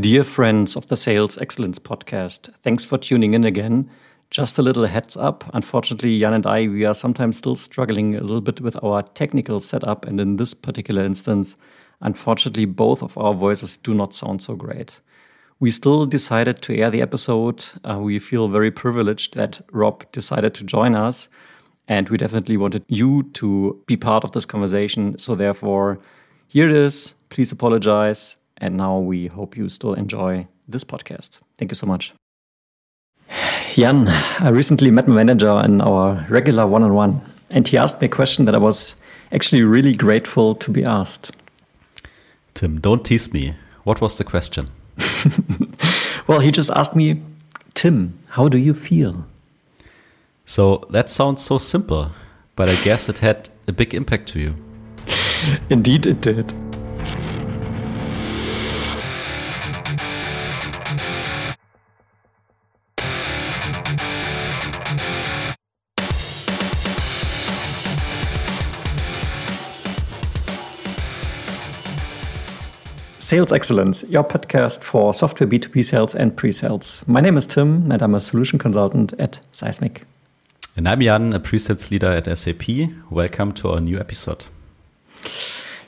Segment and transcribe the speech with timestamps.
[0.00, 3.90] Dear friends of the Sales Excellence Podcast, thanks for tuning in again.
[4.30, 5.44] Just a little heads up.
[5.52, 9.60] Unfortunately, Jan and I, we are sometimes still struggling a little bit with our technical
[9.60, 10.06] setup.
[10.06, 11.56] And in this particular instance,
[12.00, 14.98] unfortunately, both of our voices do not sound so great.
[15.60, 17.62] We still decided to air the episode.
[17.84, 21.28] Uh, we feel very privileged that Rob decided to join us.
[21.86, 25.18] And we definitely wanted you to be part of this conversation.
[25.18, 26.00] So, therefore,
[26.48, 27.14] here it is.
[27.28, 31.38] Please apologize and now we hope you still enjoy this podcast.
[31.58, 32.14] Thank you so much.
[33.74, 38.00] Jan, I recently met my manager in our regular one on one, and he asked
[38.00, 38.94] me a question that I was
[39.32, 41.32] actually really grateful to be asked.
[42.54, 43.54] Tim, don't tease me.
[43.82, 44.68] What was the question?
[46.28, 47.20] well, he just asked me,
[47.74, 49.26] Tim, how do you feel?
[50.44, 52.10] So that sounds so simple,
[52.54, 54.54] but I guess it had a big impact to you.
[55.70, 56.71] Indeed, it did.
[73.32, 77.02] Sales Excellence, your podcast for software B2B sales and pre sales.
[77.06, 80.02] My name is Tim, and I'm a solution consultant at Seismic.
[80.76, 82.64] And I'm Jan, a pre sales leader at SAP.
[83.08, 84.44] Welcome to our new episode.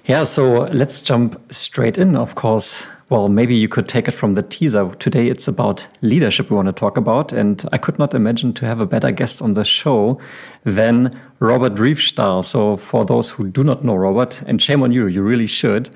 [0.07, 2.17] Yeah, so let's jump straight in.
[2.17, 4.89] Of course, well, maybe you could take it from the teaser.
[4.95, 7.31] Today it's about leadership we want to talk about.
[7.31, 10.19] And I could not imagine to have a better guest on the show
[10.65, 12.43] than Robert Riefstahl.
[12.43, 15.91] So, for those who do not know Robert, and shame on you, you really should.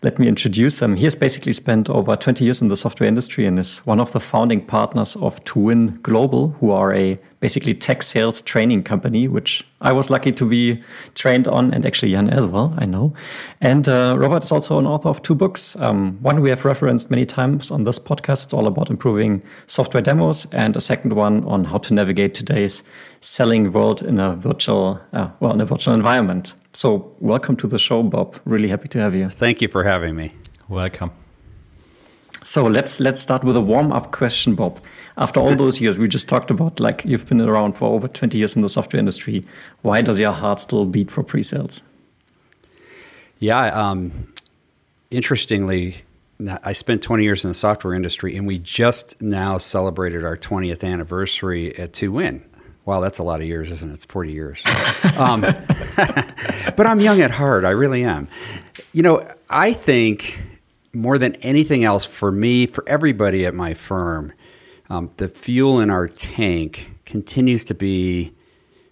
[0.00, 0.94] Let me introduce him.
[0.94, 4.12] He has basically spent over 20 years in the software industry and is one of
[4.12, 9.64] the founding partners of 2Win Global, who are a basically tech sales training company, which
[9.80, 10.82] I was lucky to be
[11.14, 13.14] trained on, and actually Jan as well, I know.
[13.60, 15.76] And uh, Robert is also an author of two books.
[15.76, 18.44] Um, one we have referenced many times on this podcast.
[18.44, 22.82] It's all about improving software demos, and a second one on how to navigate today's
[23.20, 26.54] selling world in a virtual, uh, well, in a virtual environment.
[26.72, 28.38] So, welcome to the show, Bob.
[28.44, 29.26] Really happy to have you.
[29.26, 30.32] Thank you for having me.
[30.68, 31.10] Welcome.
[32.44, 34.80] So let's let's start with a warm up question, Bob.
[35.18, 38.38] After all those years we just talked about, like you've been around for over 20
[38.38, 39.44] years in the software industry,
[39.82, 41.82] why does your heart still beat for pre-sales?
[43.40, 44.32] Yeah, um,
[45.10, 45.96] interestingly,
[46.62, 50.84] I spent 20 years in the software industry, and we just now celebrated our 20th
[50.84, 52.42] anniversary at 2Win.
[52.84, 53.94] Wow, that's a lot of years, isn't it?
[53.94, 54.62] It's 40 years.
[55.18, 55.40] um,
[56.76, 57.64] but I'm young at heart.
[57.64, 58.28] I really am.
[58.92, 60.40] You know, I think
[60.92, 64.32] more than anything else, for me, for everybody at my firm,
[64.90, 68.32] um, the fuel in our tank continues to be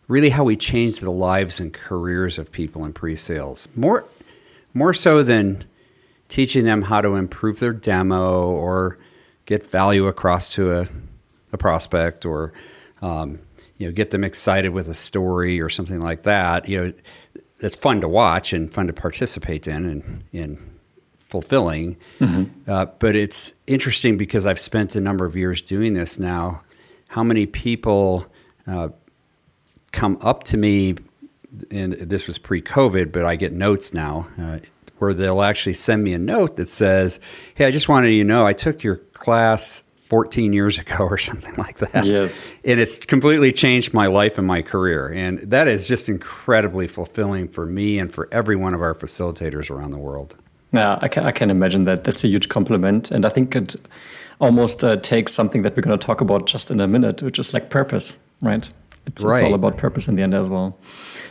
[0.08, 3.66] really how we change the lives and careers of people in pre-sales.
[3.74, 4.04] More,
[4.74, 5.64] more so than
[6.28, 8.98] teaching them how to improve their demo or
[9.46, 10.86] get value across to a,
[11.52, 12.52] a prospect or
[13.02, 13.38] um,
[13.78, 16.68] you know get them excited with a story or something like that.
[16.68, 16.92] You know,
[17.60, 20.75] that's fun to watch and fun to participate in and in
[21.28, 21.96] fulfilling.
[22.20, 22.70] Mm-hmm.
[22.70, 26.62] Uh, but it's interesting because I've spent a number of years doing this now.
[27.08, 28.26] How many people
[28.66, 28.88] uh,
[29.92, 30.96] come up to me,
[31.70, 34.28] and this was pre COVID, but I get notes now.
[34.40, 34.58] Uh,
[34.98, 37.20] where they'll actually send me a note that says,
[37.54, 41.18] Hey, I just wanted you to know I took your class 14 years ago or
[41.18, 42.04] something like that.
[42.04, 42.52] Yes.
[42.64, 45.08] And it's completely changed my life and my career.
[45.08, 49.70] And that is just incredibly fulfilling for me and for every one of our facilitators
[49.70, 50.36] around the world.
[50.72, 52.04] Yeah, I can, I can imagine that.
[52.04, 53.10] That's a huge compliment.
[53.10, 53.76] And I think it
[54.40, 57.38] almost uh, takes something that we're going to talk about just in a minute, which
[57.38, 58.68] is like purpose, right?
[59.06, 59.42] It's, right.
[59.42, 60.78] it's all about purpose in the end as well.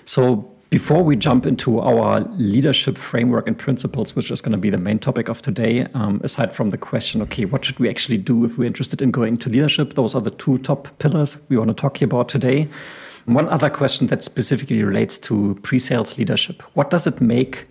[0.06, 4.69] So before we jump into our leadership framework and principles, which is going to be
[4.69, 8.17] the main topic of today, um, aside from the question, okay, what should we actually
[8.17, 9.94] do if we're interested in going to leadership?
[9.94, 12.67] Those are the two top pillars we want to talk about today.
[13.25, 17.66] One other question that specifically relates to pre sales leadership what does it make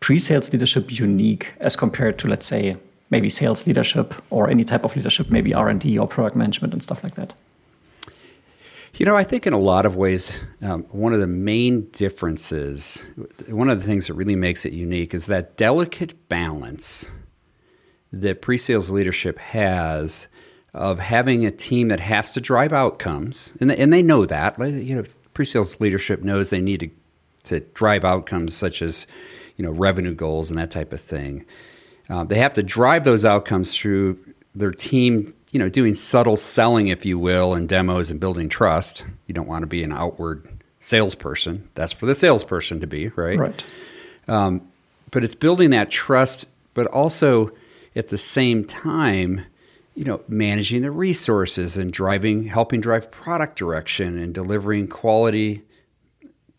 [0.00, 2.76] pre-sales leadership unique as compared to, let's say,
[3.10, 7.02] maybe sales leadership or any type of leadership, maybe R&D or product management and stuff
[7.02, 7.34] like that?
[8.94, 13.06] You know, I think in a lot of ways, um, one of the main differences,
[13.46, 17.10] one of the things that really makes it unique is that delicate balance
[18.10, 20.28] that pre sales leadership has
[20.72, 23.52] of having a team that has to drive outcomes.
[23.60, 24.58] And they, and they know that.
[24.58, 25.04] You know,
[25.34, 26.90] pre sales leadership knows they need to,
[27.44, 29.06] to drive outcomes such as
[29.56, 31.44] you know revenue goals and that type of thing.
[32.08, 34.18] Uh, they have to drive those outcomes through
[34.54, 39.04] their team, you know, doing subtle selling, if you will, and demos and building trust.
[39.26, 40.46] You don't want to be an outward
[40.78, 41.68] salesperson.
[41.74, 43.38] That's for the salesperson to be, right?
[43.38, 43.64] Right.
[44.28, 44.68] Um,
[45.10, 47.50] but it's building that trust, but also
[47.94, 49.44] at the same time,
[49.94, 55.62] you know, managing the resources and driving, helping drive product direction and delivering quality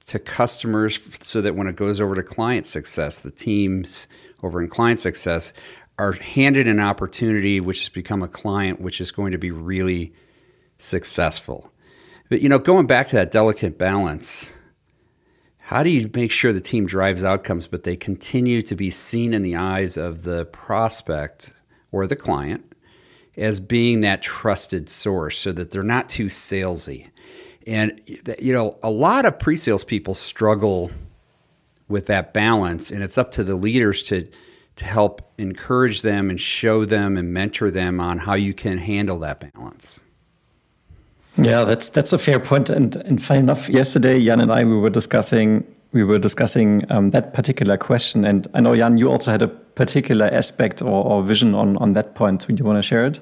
[0.08, 4.08] to customers so that when it goes over to client success, the teams
[4.42, 5.54] over in client success
[6.00, 10.14] are handed an opportunity which has become a client which is going to be really
[10.78, 11.72] successful.
[12.30, 14.52] But you know, going back to that delicate balance,
[15.58, 19.34] how do you make sure the team drives outcomes but they continue to be seen
[19.34, 21.52] in the eyes of the prospect
[21.92, 22.64] or the client
[23.36, 27.10] as being that trusted source so that they're not too salesy?
[27.68, 28.02] And
[28.40, 30.90] you know, a lot of pre-sales people struggle
[31.90, 34.28] with that balance and it's up to the leaders to
[34.78, 39.18] to help encourage them and show them and mentor them on how you can handle
[39.20, 40.04] that balance.
[41.36, 42.70] Yeah, that's that's a fair point.
[42.70, 47.12] And and funny enough, yesterday Jan and I we were discussing we were discussing um,
[47.12, 48.26] that particular question.
[48.26, 51.94] And I know Jan, you also had a particular aspect or, or vision on on
[51.94, 52.48] that point.
[52.48, 53.20] Would you want to share it?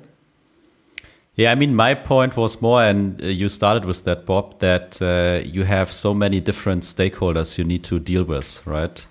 [1.35, 5.01] Yeah, I mean, my point was more, and uh, you started with that, Bob, that
[5.01, 9.05] uh, you have so many different stakeholders you need to deal with, right?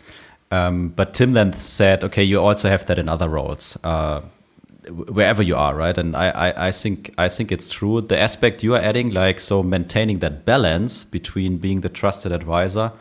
[0.51, 4.23] Um, but Tim then said, okay, you also have that in other roles, uh,
[4.89, 5.97] wherever you are, right?
[5.99, 8.01] And I, I, I, think I think it's true.
[8.01, 12.93] The aspect you are adding, like so, maintaining that balance between being the trusted advisor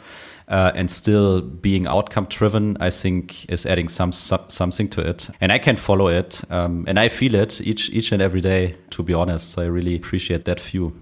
[0.54, 5.30] uh, and still being outcome driven, I think is adding some, some, something to it.
[5.42, 8.76] And I can follow it, um, and I feel it each each and every day.
[8.92, 10.94] To be honest, so I really appreciate that view.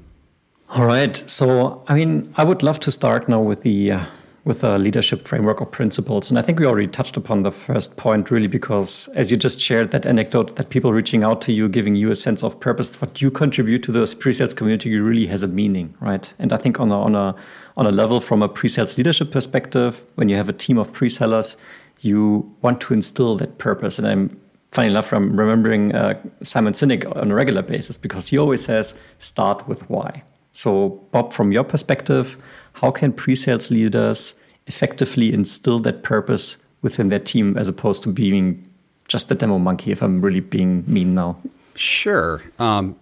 [0.69, 1.23] All right.
[1.29, 4.05] So, I mean, I would love to start now with the uh,
[4.45, 6.31] with a leadership framework or principles.
[6.31, 9.59] And I think we already touched upon the first point, really, because as you just
[9.59, 12.99] shared that anecdote, that people reaching out to you, giving you a sense of purpose,
[13.01, 16.33] what you contribute to the pre-sales community really has a meaning, right?
[16.39, 17.35] And I think on a on a
[17.77, 21.57] on a level from a pre-sales leadership perspective, when you have a team of pre-sellers,
[22.01, 23.97] you want to instill that purpose.
[23.97, 24.39] And I'm
[24.71, 28.93] funny enough, I'm remembering uh, Simon Sinek on a regular basis because he always says,
[29.19, 30.23] start with why.
[30.53, 32.37] So, Bob, from your perspective,
[32.73, 34.33] how can pre-sales leaders
[34.67, 38.65] effectively instill that purpose within their team as opposed to being
[39.07, 41.37] just a demo monkey if i'm really being mean now
[41.75, 42.95] sure um,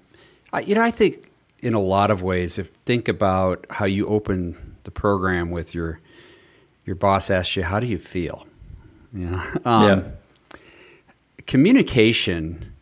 [0.54, 1.29] I, you know i think
[1.62, 6.00] in a lot of ways if think about how you open the program with your
[6.86, 8.46] your boss asks you how do you feel
[9.14, 10.58] you know um, yeah.
[11.48, 12.74] communication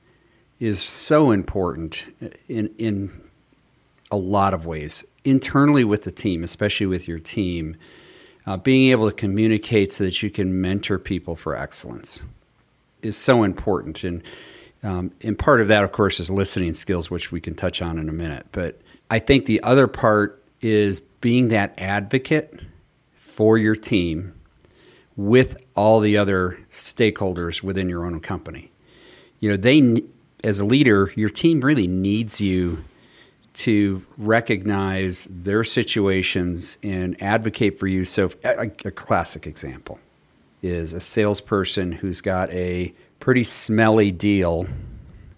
[0.60, 2.06] is so important
[2.48, 3.10] in in
[4.12, 7.76] a lot of ways internally with the team, especially with your team,
[8.46, 12.24] uh, being able to communicate so that you can mentor people for excellence
[13.02, 14.04] is so important.
[14.04, 14.24] And
[14.84, 17.98] um, and part of that, of course, is listening skills, which we can touch on
[17.98, 18.46] in a minute.
[18.52, 18.80] But
[19.10, 22.62] I think the other part is being that advocate
[23.16, 24.34] for your team
[25.16, 28.72] with all the other stakeholders within your own company.
[29.40, 30.04] You know, they
[30.44, 32.84] as a leader, your team really needs you
[33.54, 38.06] to recognize their situations and advocate for you.
[38.06, 40.00] So, a, a, classic example
[40.62, 44.68] is a salesperson who's got a pretty smelly deal.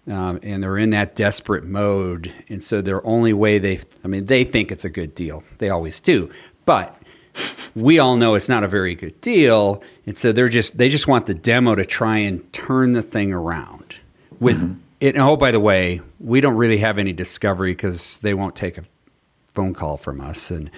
[0.06, 2.32] Um, and they're in that desperate mode.
[2.48, 5.44] And so their only way they, I mean, they think it's a good deal.
[5.58, 6.30] They always do.
[6.64, 7.00] But
[7.76, 9.82] we all know it's not a very good deal.
[10.06, 13.32] And so they're just, they just want the demo to try and turn the thing
[13.32, 13.96] around
[14.40, 14.80] with mm-hmm.
[15.00, 18.76] It, oh, by the way, we don't really have any discovery because they won't take
[18.76, 18.82] a
[19.54, 20.50] phone call from us.
[20.50, 20.70] And,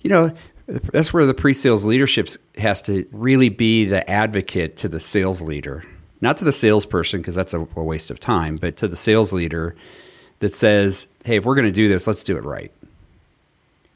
[0.00, 0.32] you know,
[0.66, 5.42] that's where the pre sales leadership has to really be the advocate to the sales
[5.42, 5.84] leader,
[6.20, 9.32] not to the salesperson, because that's a, a waste of time, but to the sales
[9.32, 9.74] leader
[10.40, 12.72] that says, hey, if we're going to do this, let's do it right.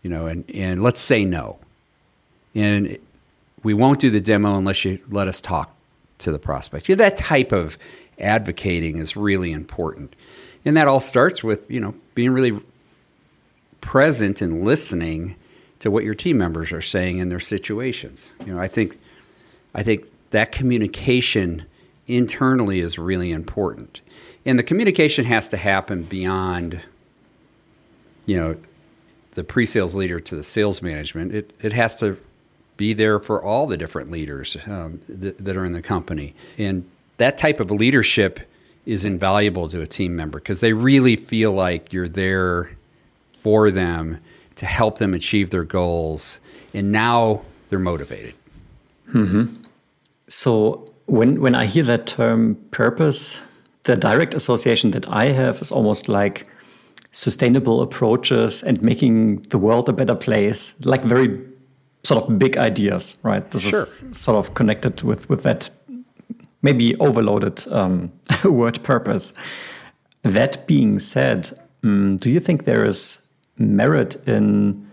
[0.02, 1.58] You know, and, and let's say no.
[2.54, 2.98] And
[3.62, 5.74] we won't do the demo unless you let us talk
[6.18, 6.88] to the prospect.
[6.88, 7.78] You know, that type of
[8.18, 10.14] advocating is really important.
[10.64, 12.60] And that all starts with, you know, being really
[13.80, 15.36] present and listening
[15.80, 18.32] to what your team members are saying in their situations.
[18.46, 18.98] You know, I think
[19.74, 21.64] I think that communication
[22.06, 24.00] internally is really important.
[24.44, 26.80] And the communication has to happen beyond
[28.26, 28.56] you know,
[29.32, 31.34] the pre-sales leader to the sales management.
[31.34, 32.16] It it has to
[32.76, 36.34] be there for all the different leaders um, th- that are in the company.
[36.58, 38.40] And that type of leadership
[38.86, 42.76] is invaluable to a team member because they really feel like you're there
[43.32, 44.20] for them
[44.56, 46.40] to help them achieve their goals
[46.72, 48.34] and now they're motivated
[49.12, 49.46] mm-hmm.
[50.28, 53.42] so when when i hear that term purpose
[53.84, 56.46] the direct association that i have is almost like
[57.12, 61.40] sustainable approaches and making the world a better place like very
[62.02, 63.82] sort of big ideas right this sure.
[63.82, 65.70] is sort of connected with with that
[66.64, 68.10] maybe overloaded um,
[68.44, 69.32] word purpose.
[70.22, 73.18] That being said, um, do you think there is
[73.58, 74.90] merit in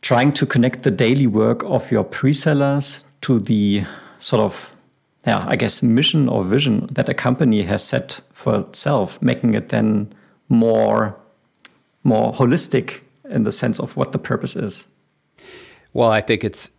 [0.00, 3.84] trying to connect the daily work of your pre-sellers to the
[4.18, 4.74] sort of
[5.26, 9.68] yeah, I guess mission or vision that a company has set for itself, making it
[9.68, 10.12] then
[10.48, 11.16] more
[12.04, 14.86] more holistic in the sense of what the purpose is.
[15.92, 16.70] Well, I think it's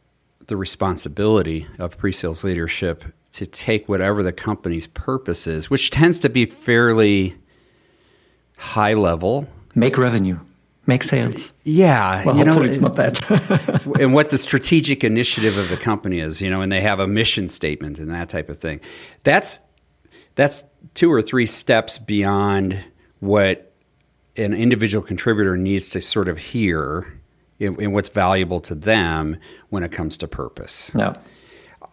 [0.48, 3.03] the responsibility of pre-sales leadership
[3.34, 7.36] to take whatever the company's purpose is, which tends to be fairly
[8.58, 9.48] high level.
[9.75, 10.39] Make revenue
[10.86, 11.53] make sense.
[11.63, 13.95] Yeah, well, you hopefully know, it's not that.
[14.00, 17.07] and what the strategic initiative of the company is, you know, and they have a
[17.07, 18.81] mission statement and that type of thing.
[19.24, 19.59] That's
[20.36, 22.83] that's two or three steps beyond
[23.19, 23.74] what
[24.38, 27.19] an individual contributor needs to sort of hear
[27.59, 29.38] in, in what's valuable to them
[29.69, 30.91] when it comes to purpose.
[30.95, 31.15] Yeah.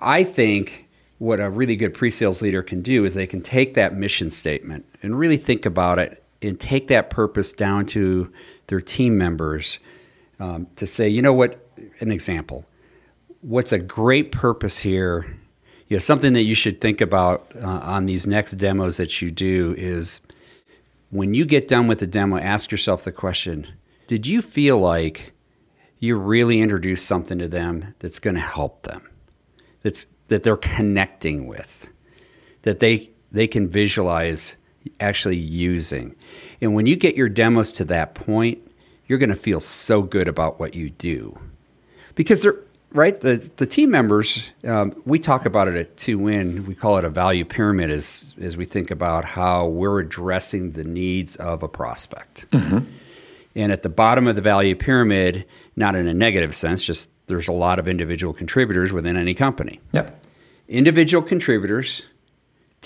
[0.00, 0.88] I think
[1.18, 4.86] what a really good pre-sales leader can do is they can take that mission statement
[5.02, 8.30] and really think about it and take that purpose down to
[8.66, 9.78] their team members
[10.38, 11.66] um, to say, you know what,
[12.00, 12.64] an example.
[13.40, 15.36] What's a great purpose here?
[15.88, 19.30] You know, something that you should think about uh, on these next demos that you
[19.30, 20.20] do is
[21.10, 23.68] when you get done with the demo, ask yourself the question
[24.06, 25.32] Did you feel like
[25.98, 29.08] you really introduced something to them that's going to help them,
[29.82, 31.90] that's, that they're connecting with,
[32.62, 34.56] that they, they can visualize
[35.00, 36.14] actually using?
[36.60, 38.58] And when you get your demos to that point,
[39.06, 41.38] you're going to feel so good about what you do.
[42.14, 42.56] Because they're,
[42.92, 46.66] right, the, the team members, um, we talk about it at 2Win.
[46.66, 50.84] We call it a value pyramid as, as we think about how we're addressing the
[50.84, 52.50] needs of a prospect.
[52.50, 52.90] Mm-hmm.
[53.54, 57.48] And at the bottom of the value pyramid, not in a negative sense, just there's
[57.48, 59.80] a lot of individual contributors within any company.
[59.92, 60.24] Yep.
[60.68, 62.04] Individual contributors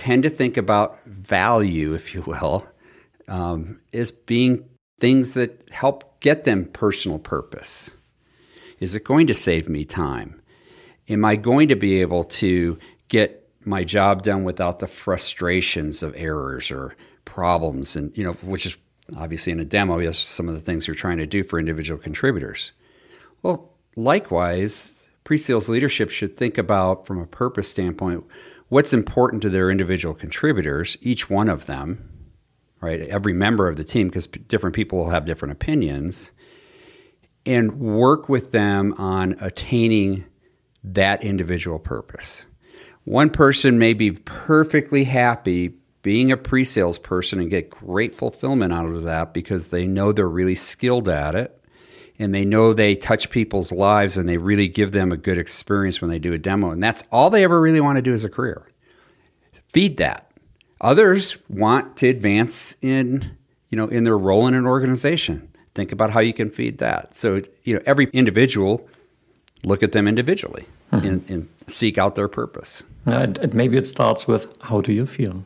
[0.00, 2.66] tend to think about value, if you will,
[3.28, 4.64] um, is being
[4.98, 7.90] things that help get them personal purpose.
[8.78, 10.40] Is it going to save me time?
[11.10, 12.78] Am I going to be able to
[13.08, 18.64] get my job done without the frustrations of errors or problems and you know which
[18.64, 18.78] is
[19.18, 22.00] obviously in a demo yes some of the things you're trying to do for individual
[22.00, 22.72] contributors
[23.42, 28.24] well likewise pre-sales leadership should think about from a purpose standpoint
[28.70, 32.10] what's important to their individual contributors each one of them
[32.80, 33.00] right?
[33.02, 36.32] Every member of the team, because different people will have different opinions,
[37.46, 40.26] and work with them on attaining
[40.84, 42.46] that individual purpose.
[43.04, 48.72] One person may be perfectly happy being a pre sales person and get great fulfillment
[48.72, 51.59] out of that because they know they're really skilled at it
[52.20, 56.02] and they know they touch people's lives and they really give them a good experience
[56.02, 56.70] when they do a demo.
[56.70, 58.68] And that's all they ever really want to do as a career.
[59.68, 60.30] Feed that.
[60.82, 63.36] Others want to advance in,
[63.70, 65.50] you know, in their role in an organization.
[65.74, 67.14] Think about how you can feed that.
[67.14, 68.86] So, you know, every individual,
[69.64, 71.06] look at them individually mm-hmm.
[71.06, 72.82] and, and, seek out their purpose.
[73.06, 75.44] Uh, maybe it starts with how do you feel?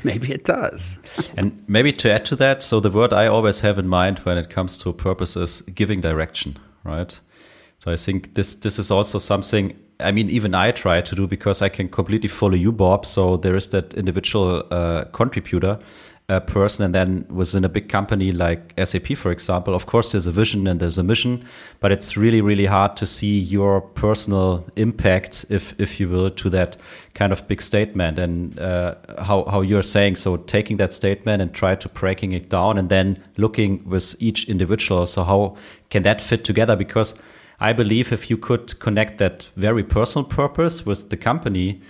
[0.04, 0.98] Maybe it does.
[1.36, 4.38] and maybe to add to that, so the word I always have in mind when
[4.38, 7.20] it comes to purpose is giving direction, right?
[7.78, 11.26] So I think this this is also something I mean, even I try to do
[11.26, 13.06] because I can completely follow you, Bob.
[13.06, 15.78] So there is that individual uh, contributor
[16.28, 20.26] uh, person, and then within a big company like SAP, for example, of course there's
[20.26, 21.44] a vision and there's a mission,
[21.80, 26.50] but it's really, really hard to see your personal impact, if if you will, to
[26.50, 26.76] that
[27.14, 28.18] kind of big statement.
[28.18, 32.48] And uh, how how you're saying, so taking that statement and try to breaking it
[32.48, 35.06] down, and then looking with each individual.
[35.06, 35.56] So how
[35.90, 36.76] can that fit together?
[36.76, 37.14] Because
[37.62, 41.80] I believe if you could connect that very personal purpose with the company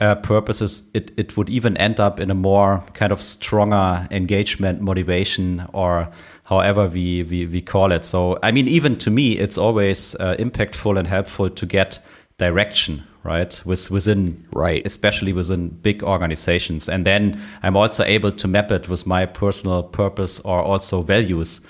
[0.00, 4.80] uh, purposes, it, it would even end up in a more kind of stronger engagement,
[4.80, 6.10] motivation, or
[6.44, 8.04] however we, we, we call it.
[8.04, 12.00] So, I mean, even to me, it's always uh, impactful and helpful to get
[12.36, 14.80] direction right with within right.
[14.86, 16.88] especially within big organizations.
[16.88, 21.60] And then i'm also able to map it with my personal purpose or also values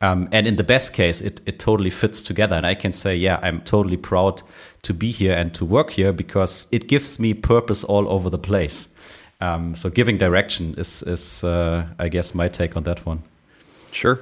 [0.00, 2.54] um, and in the best case, it, it totally fits together.
[2.54, 4.42] And I can say, yeah, I'm totally proud
[4.82, 8.38] to be here and to work here because it gives me purpose all over the
[8.38, 8.94] place.
[9.40, 13.22] Um, so giving direction is, is uh, I guess, my take on that one.
[13.90, 14.20] Sure.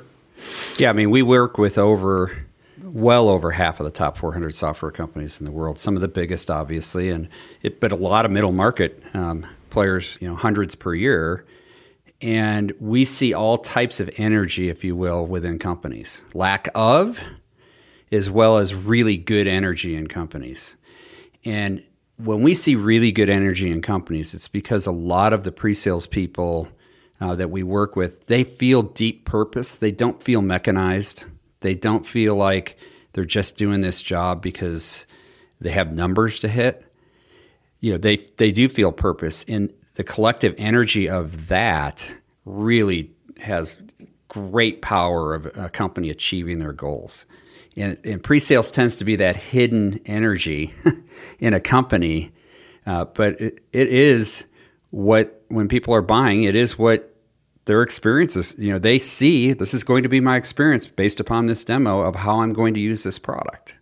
[0.78, 2.47] Yeah, I mean, we work with over,
[2.83, 5.78] well over half of the top 400 software companies in the world.
[5.78, 7.28] Some of the biggest, obviously, and
[7.62, 10.16] it, but a lot of middle market um, players.
[10.21, 11.45] You know, hundreds per year.
[12.23, 17.20] And we see all types of energy, if you will, within companies lack of,
[18.11, 20.76] as well as really good energy in companies.
[21.44, 21.82] And
[22.16, 26.06] when we see really good energy in companies, it's because a lot of the pre-sales
[26.06, 26.68] people
[27.20, 29.75] uh, that we work with, they feel deep purpose.
[29.75, 31.26] They don't feel mechanized.
[31.61, 32.78] They don't feel like
[33.12, 35.06] they're just doing this job because
[35.61, 36.85] they have numbers to hit.
[37.80, 43.78] You know, they they do feel purpose, and the collective energy of that really has
[44.28, 47.24] great power of a company achieving their goals.
[47.76, 50.72] And, and pre-sales tends to be that hidden energy
[51.38, 52.32] in a company,
[52.86, 54.44] uh, but it, it is
[54.90, 57.14] what when people are buying, it is what
[57.64, 58.54] their experiences.
[58.58, 62.00] You know, they see this is going to be my experience based upon this demo
[62.00, 63.78] of how I'm going to use this product.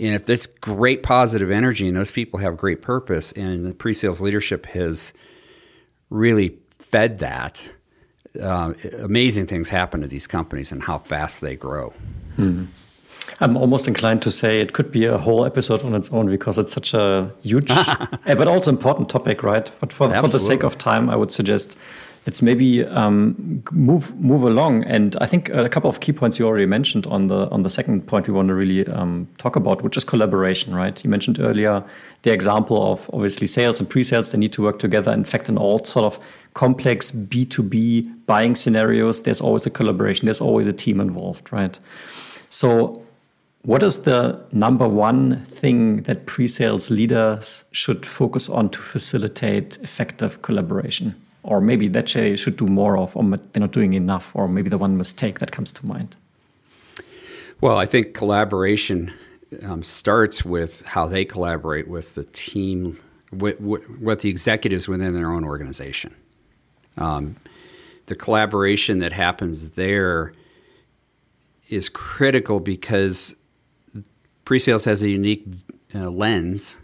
[0.00, 4.20] And if there's great positive energy and those people have great purpose, and the pre-sales
[4.20, 5.12] leadership has
[6.10, 7.72] really fed that,
[8.40, 11.92] uh, amazing things happen to these companies and how fast they grow.
[12.36, 12.64] Hmm.
[13.40, 16.58] I'm almost inclined to say it could be a whole episode on its own because
[16.58, 17.68] it's such a huge,
[18.26, 19.70] but also important topic, right?
[19.80, 21.76] But for, for the sake of time, I would suggest
[22.26, 24.84] let's maybe um, move move along.
[24.84, 27.70] And I think a couple of key points you already mentioned on the on the
[27.70, 31.02] second point we want to really um, talk about, which is collaboration, right?
[31.04, 31.84] You mentioned earlier
[32.22, 35.12] the example of obviously sales and pre-sales; they need to work together.
[35.12, 39.70] In fact, in all sort of complex B two B buying scenarios, there's always a
[39.70, 40.26] collaboration.
[40.26, 41.78] There's always a team involved, right?
[42.50, 43.04] So
[43.62, 49.78] what is the number one thing that pre sales leaders should focus on to facilitate
[49.82, 51.14] effective collaboration?
[51.44, 54.70] Or maybe that they should do more of, or they're not doing enough, or maybe
[54.70, 56.16] the one mistake that comes to mind?
[57.60, 59.12] Well, I think collaboration
[59.62, 62.98] um, starts with how they collaborate with the team,
[63.30, 66.14] with, with, the executives within their own organization.
[66.98, 67.36] Um,
[68.06, 70.32] the collaboration that happens there
[71.68, 73.34] is critical because
[74.44, 75.46] pre-sales has a unique
[75.94, 76.76] uh, lens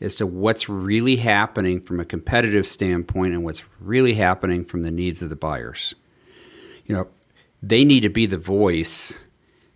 [0.00, 4.90] as to what's really happening from a competitive standpoint and what's really happening from the
[4.90, 5.94] needs of the buyers.
[6.84, 7.08] You know,
[7.62, 9.18] they need to be the voice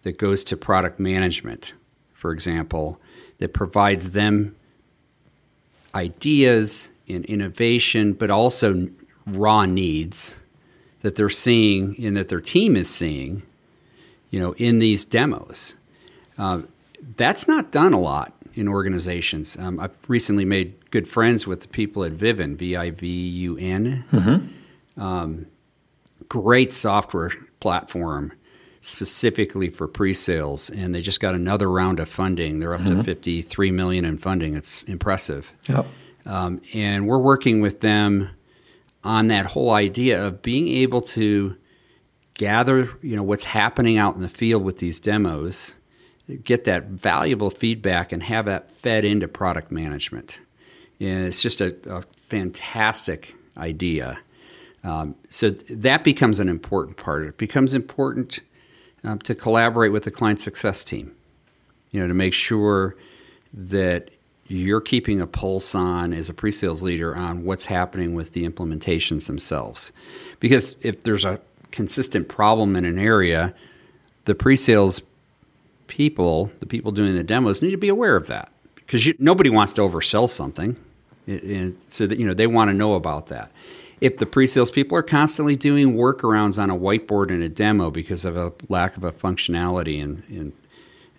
[0.02, 1.72] that goes to product management,
[2.12, 3.00] for example,
[3.38, 4.54] that provides them
[5.94, 8.88] ideas and innovation, but also
[9.26, 10.36] raw needs
[11.02, 13.42] that they're seeing and that their team is seeing,
[14.30, 15.74] you know, in these demos.
[16.38, 16.62] Uh,
[17.16, 19.56] that's not done a lot in organizations.
[19.58, 23.56] Um, I've recently made good friends with the people at Vivun, V I V U
[23.58, 24.04] N.
[24.12, 25.02] Mm-hmm.
[25.02, 25.46] Um,
[26.28, 28.32] great software platform
[28.80, 32.96] specifically for pre-sales and they just got another round of funding they're up mm-hmm.
[32.96, 35.86] to 53 million in funding it's impressive yep.
[36.24, 38.30] um, and we're working with them
[39.04, 41.54] on that whole idea of being able to
[42.32, 45.74] gather you know what's happening out in the field with these demos
[46.36, 50.40] get that valuable feedback and have that fed into product management.
[50.98, 54.18] And it's just a, a fantastic idea.
[54.84, 57.22] Um, so th- that becomes an important part.
[57.22, 58.40] Of it becomes important
[59.04, 61.14] um, to collaborate with the client success team,
[61.90, 62.96] you know, to make sure
[63.52, 64.10] that
[64.46, 69.26] you're keeping a pulse on as a pre-sales leader on what's happening with the implementations
[69.26, 69.92] themselves.
[70.40, 71.40] Because if there's a
[71.70, 73.54] consistent problem in an area,
[74.24, 75.00] the pre-sales
[75.90, 79.72] people, the people doing the demos, need to be aware of that because nobody wants
[79.72, 80.76] to oversell something,
[81.26, 83.50] and so that you know they want to know about that.
[84.00, 88.24] If the pre-sales people are constantly doing workarounds on a whiteboard in a demo because
[88.24, 90.52] of a lack of a functionality, and, and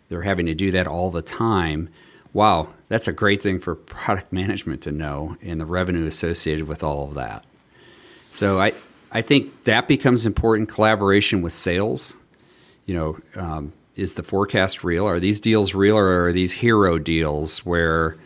[0.10, 1.90] they're having to do that all the time,
[2.34, 6.84] wow, that's a great thing for product management to know and the revenue associated with
[6.84, 7.46] all of that.
[8.32, 8.74] So I
[9.12, 10.70] I think that becomes important.
[10.70, 12.16] Collaboration with sales,
[12.86, 15.08] you know, um, is the forecast real?
[15.08, 18.18] Are these deals real or are these hero deals where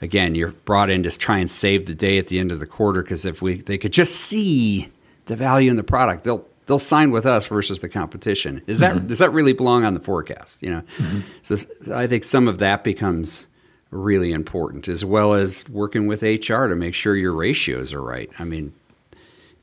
[0.00, 2.66] again you're brought in to try and save the day at the end of the
[2.66, 4.88] quarter because if we they could just see
[5.26, 8.62] the value in the product, they'll they'll sign with us versus the competition.
[8.66, 9.06] Is that mm-hmm.
[9.06, 10.58] does that really belong on the forecast?
[10.60, 11.20] You know, mm-hmm.
[11.42, 11.56] so
[11.94, 13.46] I think some of that becomes
[13.90, 18.30] really important as well as working with HR to make sure your ratios are right.
[18.38, 18.72] I mean,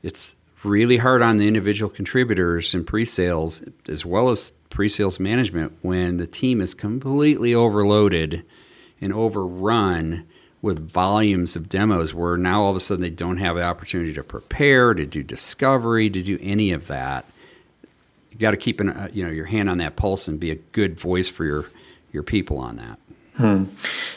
[0.02, 6.16] it's really hard on the individual contributors in pre-sales as well as pre-sales management when
[6.16, 8.44] the team is completely overloaded
[9.00, 10.24] and overrun
[10.62, 14.12] with volumes of demos where now all of a sudden they don't have the opportunity
[14.12, 17.24] to prepare to do discovery to do any of that
[18.30, 20.50] you got to keep an, uh, you know your hand on that pulse and be
[20.50, 21.66] a good voice for your
[22.12, 22.98] your people on that
[23.36, 23.64] Hmm.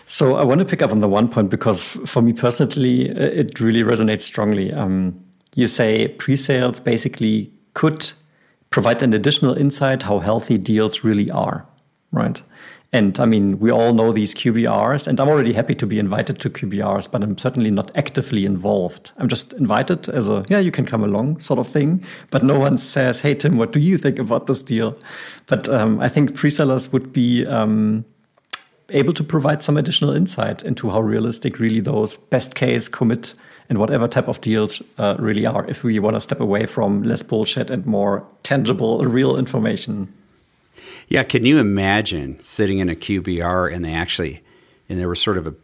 [0.06, 3.58] So I want to pick up on the one point because for me personally, it
[3.60, 4.74] really resonates strongly.
[4.74, 5.18] Um,
[5.56, 8.12] you say pre-sales basically could
[8.74, 11.64] provide an additional insight how healthy deals really are,
[12.12, 12.42] right?
[12.92, 16.40] And I mean, we all know these QBRs, and I'm already happy to be invited
[16.40, 19.12] to QBRs, but I'm certainly not actively involved.
[19.18, 22.04] I'm just invited as a, yeah, you can come along sort of thing.
[22.32, 24.98] But no one says, hey, Tim, what do you think about this deal?
[25.46, 28.06] But um, I think pre-sellers would be um,
[28.90, 33.36] able to provide some additional insight into how realistic really those best case commit
[33.70, 37.04] and whatever type of deals uh, really are if we want to step away from
[37.04, 40.14] less bullshit and more tangible, real information.
[41.08, 44.42] Yeah, can you imagine sitting in a QBR and they actually,
[44.90, 45.56] and there was sort of a,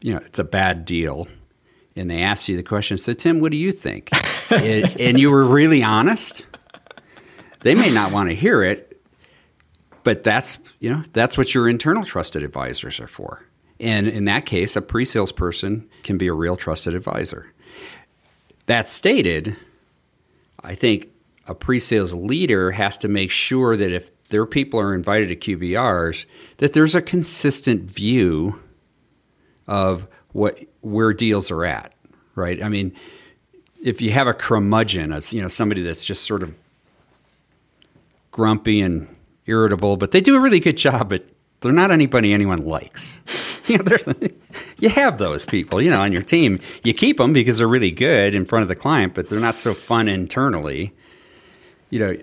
[0.00, 1.26] you know, it's a bad deal,
[1.96, 2.96] and they asked you the question.
[2.96, 4.10] So, Tim, what do you think?
[4.50, 6.46] and, and you were really honest.
[7.62, 9.02] They may not want to hear it,
[10.02, 13.42] but that's you know that's what your internal trusted advisors are for.
[13.84, 17.52] And in that case, a pre-sales person can be a real trusted advisor.
[18.64, 19.56] That stated,
[20.60, 21.10] I think
[21.46, 26.24] a pre-sales leader has to make sure that if their people are invited to QBRs,
[26.56, 28.58] that there's a consistent view
[29.66, 31.92] of what where deals are at,
[32.34, 32.62] right?
[32.62, 32.94] I mean,
[33.82, 36.54] if you have a curmudgeon, as you know, somebody that's just sort of
[38.30, 41.28] grumpy and irritable, but they do a really good job, but
[41.60, 43.20] they're not anybody anyone likes.
[43.68, 43.96] You know,
[44.78, 46.60] you have those people, you know, on your team.
[46.82, 49.56] You keep them because they're really good in front of the client, but they're not
[49.56, 50.92] so fun internally.
[51.88, 52.16] You know,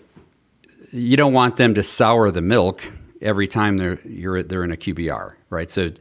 [0.92, 2.84] you don't want them to sour the milk
[3.22, 5.72] every time they're you're they're in a QBR, right?
[5.72, 5.92] So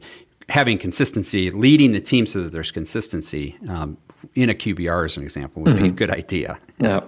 [0.49, 3.97] having consistency, leading the team so that there's consistency um,
[4.35, 5.83] in a QBR, as an example, would mm-hmm.
[5.83, 6.59] be a good idea.
[6.77, 7.01] Yeah,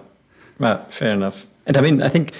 [0.58, 1.46] well, fair enough.
[1.66, 2.32] And I mean, I think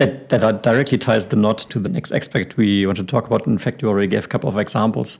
[0.00, 3.46] that that directly ties the knot to the next aspect we want to talk about.
[3.46, 5.18] In fact, you already gave a couple of examples.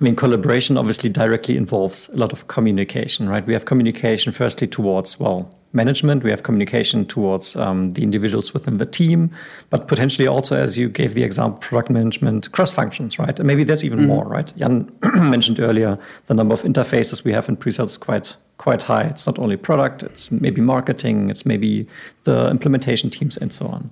[0.00, 3.46] I mean, collaboration obviously directly involves a lot of communication, right?
[3.46, 8.78] We have communication firstly towards, well, management, we have communication towards um, the individuals within
[8.78, 9.30] the team,
[9.68, 13.38] but potentially also, as you gave the example, product management cross functions, right?
[13.38, 14.06] And maybe there's even mm.
[14.06, 14.50] more, right?
[14.56, 19.04] Jan mentioned earlier the number of interfaces we have in pre-sales quite quite high.
[19.04, 21.86] It's not only product, it's maybe marketing, it's maybe
[22.24, 23.90] the implementation teams and so on.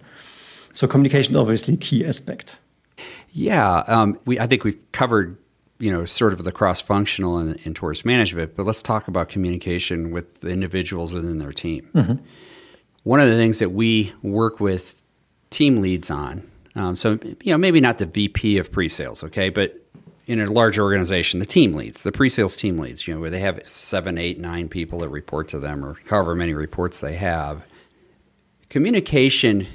[0.78, 2.54] So communication is obviously a key aspect.
[3.32, 5.36] Yeah, um, we I think we've covered
[5.80, 9.28] you know, sort of the cross functional and, and, towards management, but let's talk about
[9.28, 11.88] communication with the individuals within their team.
[11.94, 12.24] Mm-hmm.
[13.02, 15.00] One of the things that we work with
[15.50, 19.50] team leads on, um, so, you know, maybe not the VP of pre sales, okay,
[19.50, 19.76] but
[20.26, 23.30] in a large organization, the team leads, the pre sales team leads, you know, where
[23.30, 27.14] they have seven, eight, nine people that report to them or however many reports they
[27.14, 27.64] have.
[28.68, 29.66] Communication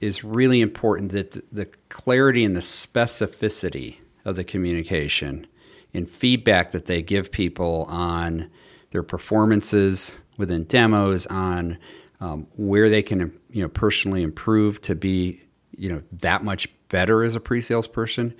[0.00, 5.46] is really important that the clarity and the specificity of the communication
[5.94, 8.50] and feedback that they give people on
[8.90, 11.78] their performances within demos, on
[12.20, 15.42] um, where they can you know personally improve to be
[15.76, 18.34] you know that much better as a pre-sales person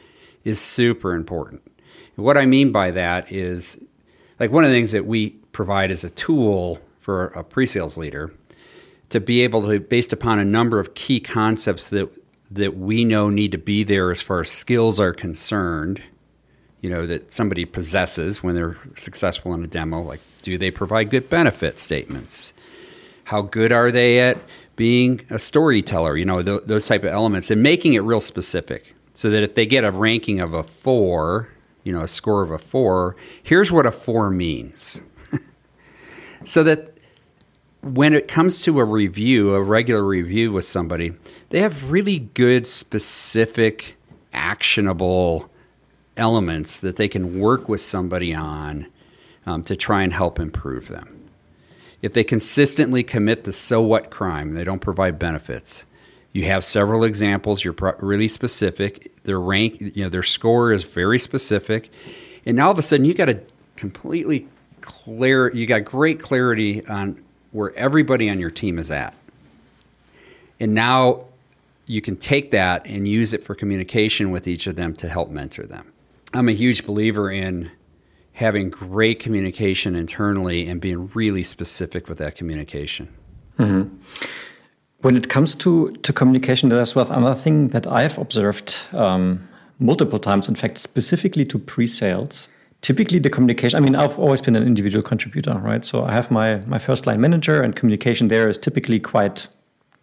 [0.44, 1.62] is super important.
[2.16, 3.76] And what I mean by that is
[4.38, 8.32] like one of the things that we provide as a tool for a pre-sales leader
[9.10, 12.10] to be able to based upon a number of key concepts that
[12.50, 16.00] that we know need to be there as far as skills are concerned,
[16.80, 20.00] you know, that somebody possesses when they're successful in a demo.
[20.00, 22.52] Like, do they provide good benefit statements?
[23.24, 24.38] How good are they at
[24.76, 26.16] being a storyteller?
[26.16, 29.54] You know, th- those type of elements and making it real specific so that if
[29.54, 31.48] they get a ranking of a four,
[31.82, 35.00] you know, a score of a four, here's what a four means.
[36.44, 36.95] so that
[37.94, 41.12] when it comes to a review, a regular review with somebody,
[41.50, 43.96] they have really good, specific,
[44.32, 45.50] actionable
[46.16, 48.86] elements that they can work with somebody on
[49.46, 51.28] um, to try and help improve them.
[52.02, 55.86] If they consistently commit the so what crime, they don't provide benefits.
[56.32, 57.64] You have several examples.
[57.64, 59.22] You're pro- really specific.
[59.24, 61.90] Their rank, you know, their score is very specific,
[62.44, 63.40] and now all of a sudden you got a
[63.76, 64.46] completely
[64.82, 65.54] clear.
[65.54, 67.22] You got great clarity on
[67.56, 69.16] where everybody on your team is at.
[70.60, 71.24] And now
[71.86, 75.30] you can take that and use it for communication with each of them to help
[75.30, 75.90] mentor them.
[76.34, 77.70] I'm a huge believer in
[78.32, 83.08] having great communication internally and being really specific with that communication.
[83.58, 83.96] Mm-hmm.
[85.00, 90.18] When it comes to, to communication, there's well another thing that I've observed um, multiple
[90.18, 92.48] times, in fact, specifically to pre sales
[92.86, 95.84] typically the communication i mean i've always been an individual contributor right?
[95.84, 99.48] So i have my my first line manager and communication there is typically quite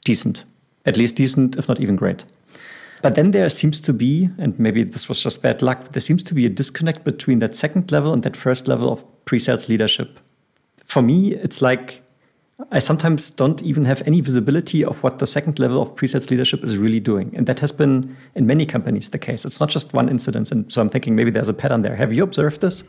[0.03, 0.43] decent
[0.85, 2.25] at least decent if not even great.
[3.01, 6.23] But then there seems to be and maybe this was just bad luck there seems
[6.23, 10.19] to be a disconnect between that second level and that first level of pre-sales leadership.
[10.85, 12.02] For me it's like
[12.71, 16.63] I sometimes don't even have any visibility of what the second level of pre-sales leadership
[16.63, 17.33] is really doing.
[17.35, 19.45] And that has been in many companies the case.
[19.45, 20.51] It's not just one incident.
[20.51, 21.95] And so I'm thinking maybe there's a pattern there.
[21.95, 22.83] Have you observed this?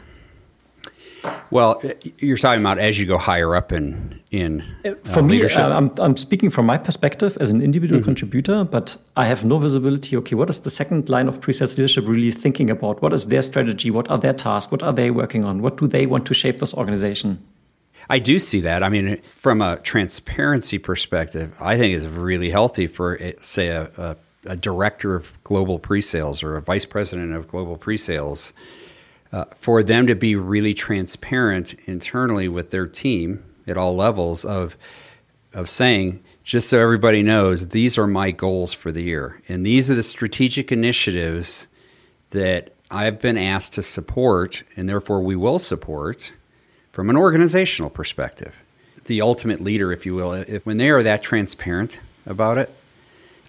[1.50, 1.80] Well,
[2.18, 5.42] you're talking about as you go higher up in in uh, for me.
[5.42, 8.06] Uh, I'm I'm speaking from my perspective as an individual mm-hmm.
[8.06, 10.16] contributor, but I have no visibility.
[10.16, 13.00] Okay, what is the second line of pre-sales leadership really thinking about?
[13.00, 13.90] What is their strategy?
[13.90, 14.70] What are their tasks?
[14.70, 15.62] What are they working on?
[15.62, 17.38] What do they want to shape this organization?
[18.08, 18.82] I do see that.
[18.82, 23.90] I mean, from a transparency perspective, I think it's really healthy for, eh, say, a,
[23.96, 28.52] a, a director of global pre-sales or a vice president of global pre-sales,
[29.32, 34.76] uh, for them to be really transparent internally with their team at all levels of
[35.54, 39.88] of saying, just so everybody knows, these are my goals for the year, and these
[39.90, 41.68] are the strategic initiatives
[42.30, 46.32] that I've been asked to support, and therefore we will support
[46.94, 48.54] from an organizational perspective.
[49.07, 52.72] The ultimate leader, if you will, if when they are that transparent about it,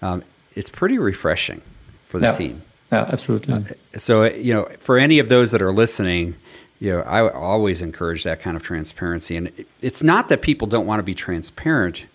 [0.01, 0.23] um,
[0.55, 1.61] it's pretty refreshing
[2.07, 2.31] for the yeah.
[2.31, 2.63] team.
[2.91, 3.53] Yeah, absolutely.
[3.53, 3.63] Uh,
[3.97, 6.35] so, you know, for any of those that are listening,
[6.79, 9.37] you know, I always encourage that kind of transparency.
[9.37, 12.07] And it's not that people don't want to be transparent.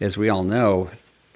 [0.00, 0.90] As we all know,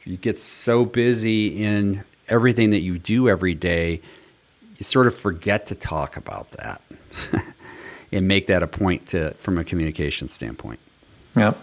[0.05, 4.03] you get so busy in everything that you do every day,
[4.77, 6.83] you sort of forget to talk about that.
[8.13, 10.81] and make that a point to from a communication standpoint.
[11.37, 11.55] Yeah.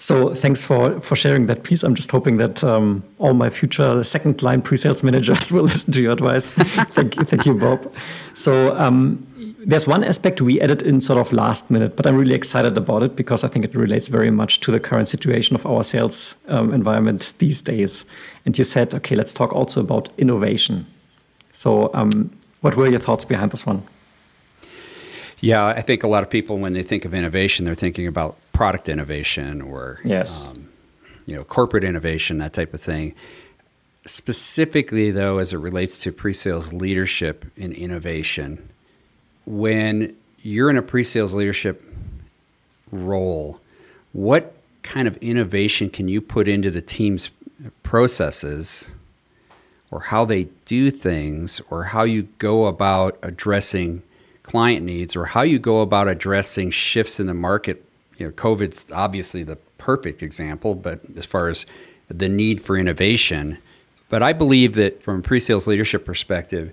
[0.00, 1.82] So thanks for for sharing that piece.
[1.82, 6.00] I'm just hoping that um, all my future second line pre-sales managers will listen to
[6.00, 6.48] your advice.
[6.94, 7.92] thank you, thank you, Bob.
[8.34, 9.26] So um,
[9.66, 13.02] there's one aspect we added in sort of last minute, but I'm really excited about
[13.02, 16.36] it because I think it relates very much to the current situation of our sales
[16.46, 18.04] um, environment these days.
[18.46, 20.86] And you said, okay, let's talk also about innovation.
[21.52, 23.82] So, um, what were your thoughts behind this one?
[25.40, 28.36] Yeah, I think a lot of people, when they think of innovation, they're thinking about
[28.52, 30.50] product innovation or yes.
[30.50, 30.68] Um,
[31.26, 33.14] you know corporate innovation, that type of thing.
[34.06, 38.66] Specifically, though, as it relates to pre-sales leadership and innovation,
[39.44, 41.84] when you're in a pre-sales leadership
[42.90, 43.60] role,
[44.12, 47.28] what kind of innovation can you put into the team's
[47.82, 48.90] processes
[49.90, 54.02] or how they do things or how you go about addressing
[54.48, 57.84] client needs or how you go about addressing shifts in the market.
[58.16, 61.66] You know, COVID's obviously the perfect example, but as far as
[62.08, 63.58] the need for innovation,
[64.08, 66.72] but I believe that from a pre-sales leadership perspective,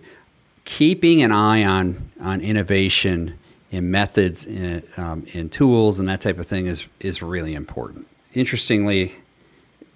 [0.64, 3.38] keeping an eye on on innovation
[3.72, 8.08] in methods in, um, in tools and that type of thing is is really important.
[8.34, 9.14] Interestingly,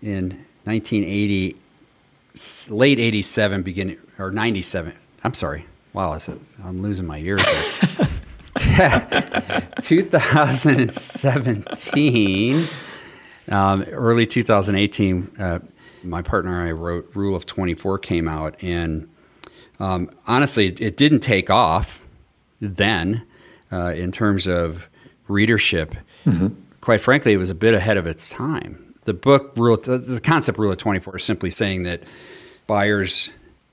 [0.02, 1.56] in 1980,
[2.70, 6.18] late 87, beginning or 97, I'm sorry, Wow,
[6.64, 7.42] I'm losing my years.
[9.82, 12.68] 2017,
[13.50, 15.60] um, early 2018, uh,
[16.04, 19.10] my partner and I wrote Rule of 24 came out, and
[19.80, 22.06] um, honestly, it, didn't take off
[22.60, 23.26] then
[23.72, 24.90] uh, in terms of
[25.28, 25.96] readership.
[26.26, 26.50] Mm-hmm.
[26.82, 28.94] Quite frankly, it was a bit ahead of its time.
[29.06, 32.04] The book rule, the concept Rule of 24 is simply saying that
[32.68, 33.32] buyers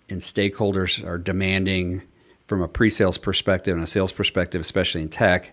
[0.09, 2.03] and stakeholders are demanding
[2.47, 5.53] from a pre-sales perspective and a sales perspective, especially in tech,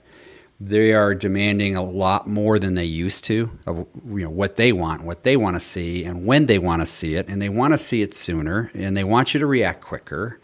[0.60, 4.72] they are demanding a lot more than they used to of you know what they
[4.72, 7.50] want, what they want to see, and when they want to see it, and they
[7.50, 10.40] want to see it sooner, and they want you to react quicker,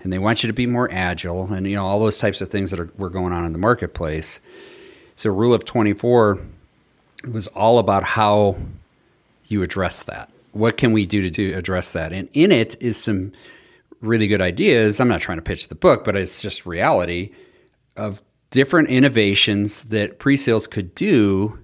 [0.00, 2.48] and they want you to be more agile, and you know all those types of
[2.48, 4.40] things that are were going on in the marketplace.
[5.16, 6.40] So, rule of twenty four
[7.30, 8.56] was all about how
[9.46, 12.12] you address that what can we do to, to address that?
[12.12, 13.32] And in it is some
[14.00, 15.00] really good ideas.
[15.00, 17.32] I'm not trying to pitch the book, but it's just reality
[17.96, 21.58] of different innovations that pre-sales could do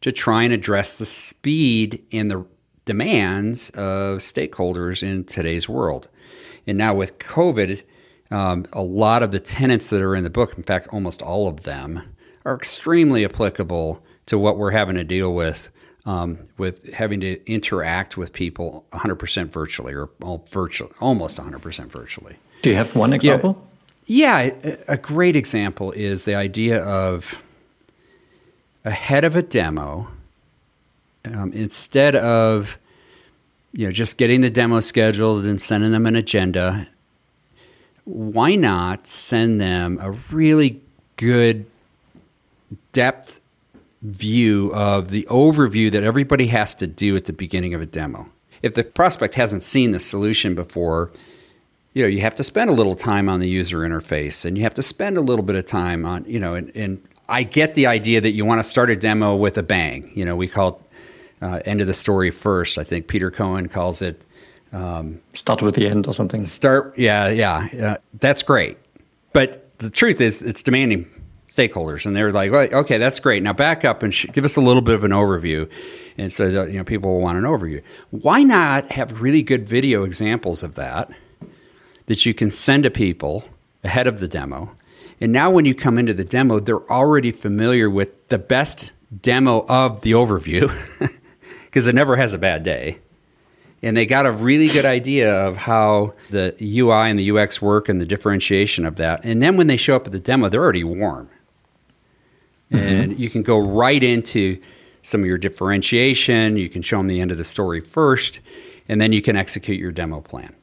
[0.00, 2.46] to try and address the speed and the
[2.84, 6.08] demands of stakeholders in today's world.
[6.66, 7.82] And now with COVID,
[8.30, 11.48] um, a lot of the tenants that are in the book, in fact, almost all
[11.48, 12.02] of them,
[12.44, 15.70] are extremely applicable to what we're having to deal with
[16.06, 22.36] um, with having to interact with people 100% virtually or all virtual, almost 100% virtually.
[22.62, 23.66] Do you have one example?
[24.06, 27.42] Yeah, yeah, a great example is the idea of
[28.84, 30.08] ahead of a demo,
[31.24, 32.78] um, instead of
[33.72, 36.88] you know just getting the demo scheduled and sending them an agenda,
[38.04, 40.80] why not send them a really
[41.16, 41.66] good
[42.92, 43.39] depth
[44.02, 48.28] view of the overview that everybody has to do at the beginning of a demo.
[48.62, 51.10] If the prospect hasn't seen the solution before,
[51.92, 54.62] you know, you have to spend a little time on the user interface and you
[54.64, 57.74] have to spend a little bit of time on, you know, and, and I get
[57.74, 60.10] the idea that you want to start a demo with a bang.
[60.14, 62.78] You know, we call it uh, end of the story first.
[62.78, 64.24] I think Peter Cohan calls it
[64.72, 66.44] um, start with the end or something.
[66.44, 68.78] Start, yeah, yeah, uh, that's great.
[69.32, 71.08] But the truth is, it's demanding
[71.50, 73.42] stakeholders, and they're like, well, "Okay, that's great.
[73.42, 75.70] Now back up and sh- give us a little bit of an overview."
[76.16, 77.82] And so, that, you know, people will want an overview.
[78.10, 81.10] Why not have really good video examples of that
[82.06, 83.44] that you can send to people
[83.84, 84.74] ahead of the demo?
[85.20, 89.66] And now, when you come into the demo, they're already familiar with the best demo
[89.68, 90.72] of the overview
[91.64, 93.00] because it never has a bad day
[93.82, 97.88] and they got a really good idea of how the UI and the UX work
[97.88, 99.24] and the differentiation of that.
[99.24, 101.30] And then when they show up at the demo, they're already warm.
[102.72, 102.86] Mm-hmm.
[102.86, 104.60] And you can go right into
[105.02, 106.56] some of your differentiation.
[106.56, 108.40] You can show them the end of the story first,
[108.88, 110.54] and then you can execute your demo plan.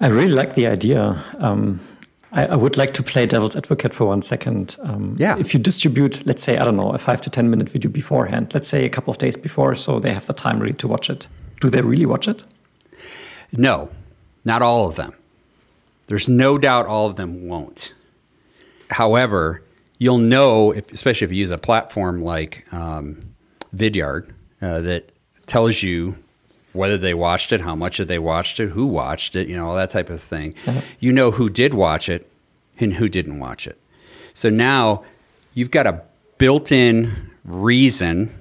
[0.00, 1.22] I really like the idea.
[1.38, 1.80] Um,
[2.32, 4.76] I, I, would like to play devil's advocate for one second.
[4.80, 5.36] Um, yeah.
[5.38, 8.52] If you distribute, let's say, I don't know, a five to 10 minute video beforehand,
[8.54, 11.08] let's say a couple of days before, so they have the time really to watch
[11.10, 11.28] it
[11.62, 12.42] do they really watch it?
[13.52, 13.88] No,
[14.44, 15.14] not all of them.
[16.08, 17.94] There's no doubt all of them won't.
[18.90, 19.62] However,
[20.02, 23.34] you'll know, if, especially if you use a platform like um,
[23.74, 24.28] Vidyard
[24.60, 25.12] uh, that
[25.46, 26.16] tells you
[26.72, 29.68] whether they watched it, how much did they watched it, who watched it, you know,
[29.68, 30.56] all that type of thing.
[30.66, 30.80] Uh-huh.
[30.98, 32.28] You know who did watch it
[32.80, 33.78] and who didn't watch it.
[34.34, 35.04] So now
[35.54, 36.02] you've got a
[36.36, 38.36] built in reason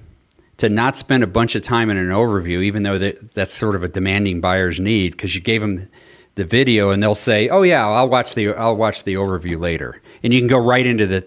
[0.57, 3.75] to not spend a bunch of time in an overview, even though that, that's sort
[3.75, 5.89] of a demanding buyer's need, because you gave them
[6.35, 10.01] the video and they'll say, "Oh yeah, I'll watch the I'll watch the overview later,"
[10.23, 11.25] and you can go right into the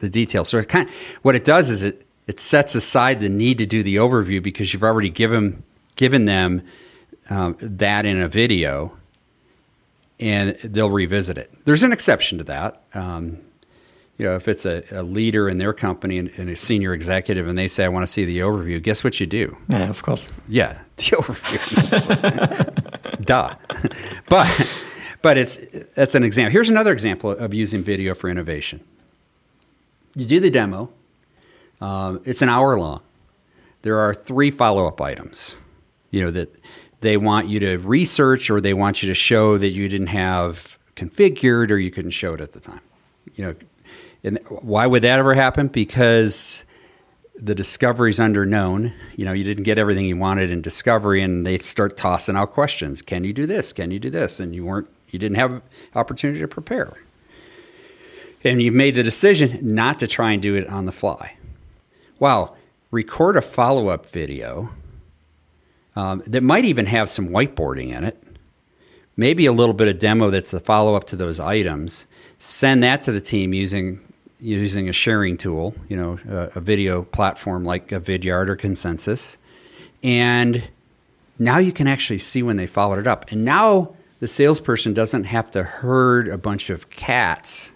[0.00, 0.48] the details.
[0.48, 3.66] So it kind of, what it does is it it sets aside the need to
[3.66, 5.62] do the overview because you've already given
[5.96, 6.62] given them
[7.28, 8.96] um, that in a video,
[10.18, 11.52] and they'll revisit it.
[11.64, 12.82] There's an exception to that.
[12.94, 13.38] Um,
[14.16, 17.48] you know, if it's a, a leader in their company and, and, a senior executive
[17.48, 19.56] and they say, I want to see the overview, guess what you do?
[19.70, 20.28] Yeah, of course.
[20.46, 21.60] Yeah, the overview.
[23.24, 23.54] Duh.
[24.28, 24.68] but
[25.22, 25.58] but it's
[25.94, 26.52] that's an example.
[26.52, 28.80] Here's another example of using video for innovation.
[30.14, 30.90] You do the demo.
[31.80, 33.00] Um, it's an hour long.
[33.82, 35.56] There are three follow up items.
[36.10, 36.54] You know that
[37.00, 40.78] they want you to research or they want you to show that you didn't have
[40.96, 42.80] configured or you couldn't show it at the time.
[43.34, 43.54] You know,
[44.22, 45.68] and why would that ever happen?
[45.68, 46.64] Because
[47.34, 48.92] the discovery's underknown.
[49.16, 52.52] You know, you didn't get everything you wanted in discovery, and they start tossing out
[52.52, 53.00] questions.
[53.00, 53.72] Can you do this?
[53.72, 54.40] Can you do this?
[54.40, 55.62] And you weren't, you didn't have
[55.94, 56.92] opportunity to prepare.
[58.42, 61.36] And you've made the decision not to try and do it on the fly.
[62.18, 62.56] Wow,
[62.90, 64.70] record a follow up video
[65.96, 68.22] um, that might even have some whiteboarding in it.
[69.16, 72.06] Maybe a little bit of demo that's the follow up to those items.
[72.38, 74.00] Send that to the team using
[74.40, 79.36] using a sharing tool, you know, a, a video platform like a Vidyard or Consensus.
[80.02, 80.70] And
[81.38, 83.30] now you can actually see when they followed it up.
[83.30, 87.72] And now the salesperson doesn't have to herd a bunch of cats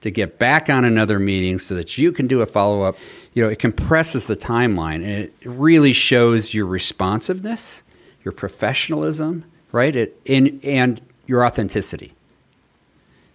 [0.00, 2.96] to get back on another meeting so that you can do a follow up.
[3.34, 7.82] You know, it compresses the timeline and it really shows your responsiveness,
[8.24, 9.94] your professionalism, right?
[9.94, 12.12] It, and, and your authenticity.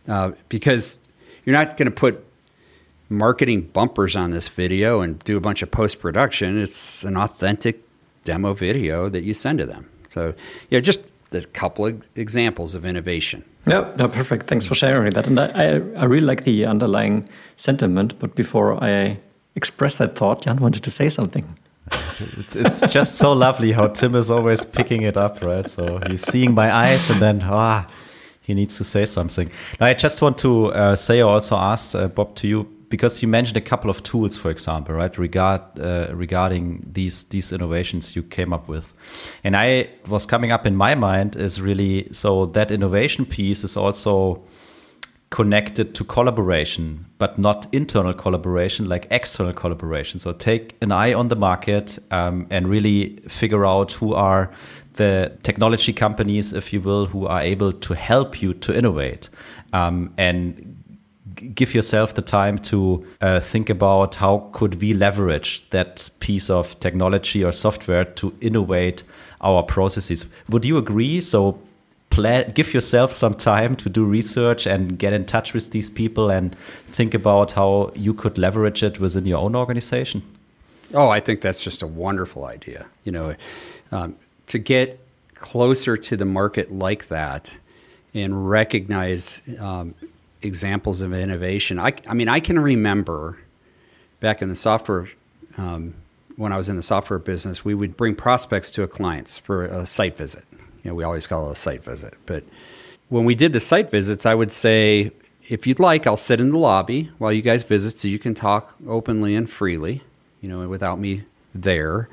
[0.07, 0.99] Uh, because
[1.45, 2.25] you're not going to put
[3.09, 6.59] marketing bumpers on this video and do a bunch of post production.
[6.59, 7.81] It's an authentic
[8.23, 9.89] demo video that you send to them.
[10.09, 10.33] So,
[10.69, 13.43] yeah, just a couple of examples of innovation.
[13.65, 14.47] No, no, perfect.
[14.47, 15.27] Thanks for sharing that.
[15.27, 18.19] And I, I really like the underlying sentiment.
[18.19, 19.17] But before I
[19.55, 21.45] express that thought, Jan wanted to say something.
[22.37, 25.69] It's, it's just so lovely how Tim is always picking it up, right?
[25.69, 27.87] So he's seeing my eyes and then, ah,
[28.41, 29.49] he needs to say something.
[29.79, 33.23] Now, I just want to uh, say, I also asked uh, Bob to you because
[33.23, 38.15] you mentioned a couple of tools, for example, right, regard uh, regarding these these innovations
[38.15, 38.93] you came up with,
[39.43, 43.75] and I was coming up in my mind is really so that innovation piece is
[43.75, 44.43] also
[45.31, 50.19] connected to collaboration, but not internal collaboration, like external collaboration.
[50.19, 54.51] So take an eye on the market um, and really figure out who are
[54.93, 59.29] the technology companies, if you will, who are able to help you to innovate
[59.73, 60.72] um, and
[61.35, 66.79] give yourself the time to uh, think about how could we leverage that piece of
[66.79, 69.03] technology or software to innovate
[69.41, 70.31] our processes.
[70.49, 71.21] Would you agree?
[71.21, 71.59] So
[72.09, 76.29] plan, give yourself some time to do research and get in touch with these people
[76.29, 76.55] and
[76.87, 80.23] think about how you could leverage it within your own organization?
[80.93, 82.85] Oh i think that's just a wonderful idea.
[83.03, 83.35] You know
[83.91, 84.15] um,
[84.47, 84.99] to get
[85.33, 87.57] closer to the market like that
[88.13, 89.95] and recognize um,
[90.43, 91.79] examples of innovation.
[91.79, 93.37] I, I mean, I can remember
[94.19, 95.07] back in the software,
[95.57, 95.93] um,
[96.35, 99.65] when I was in the software business, we would bring prospects to a clients for
[99.65, 100.45] a site visit.
[100.83, 102.15] You know, we always call it a site visit.
[102.25, 102.43] But
[103.09, 105.11] when we did the site visits, I would say,
[105.47, 108.33] if you'd like, I'll sit in the lobby while you guys visit so you can
[108.33, 110.01] talk openly and freely,
[110.41, 111.23] you know, without me
[111.53, 112.09] there.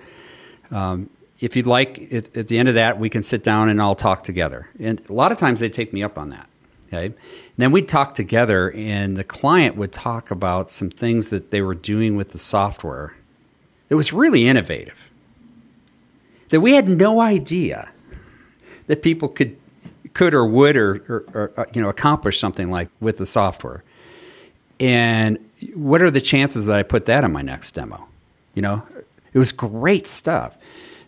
[0.71, 1.09] Um,
[1.41, 3.95] if you'd like, at, at, the end of that, we can sit down and all
[3.95, 4.69] talk together.
[4.79, 6.50] And a lot of times they take me up on that.
[6.93, 7.07] Okay.
[7.07, 7.15] And
[7.57, 11.77] then we'd talk together, and the client would talk about some things that they were
[11.77, 13.15] doing with the software.
[13.89, 15.09] It was really innovative.
[16.49, 17.91] That we had no idea
[18.89, 19.57] that people could
[20.13, 23.85] could or would or, or, or, uh, you know accomplish something like with the software.
[24.81, 25.39] And
[25.75, 28.09] what are the chances that I put that in my next demo?
[28.55, 28.83] You know,
[29.33, 30.57] it was great stuff.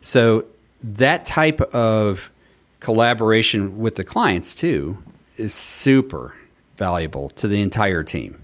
[0.00, 0.44] So
[0.84, 2.30] that type of
[2.78, 4.96] collaboration with the clients too
[5.36, 6.34] is super
[6.76, 8.38] valuable to the entire team.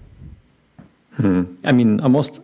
[1.15, 1.43] Hmm.
[1.63, 2.41] I mean, almost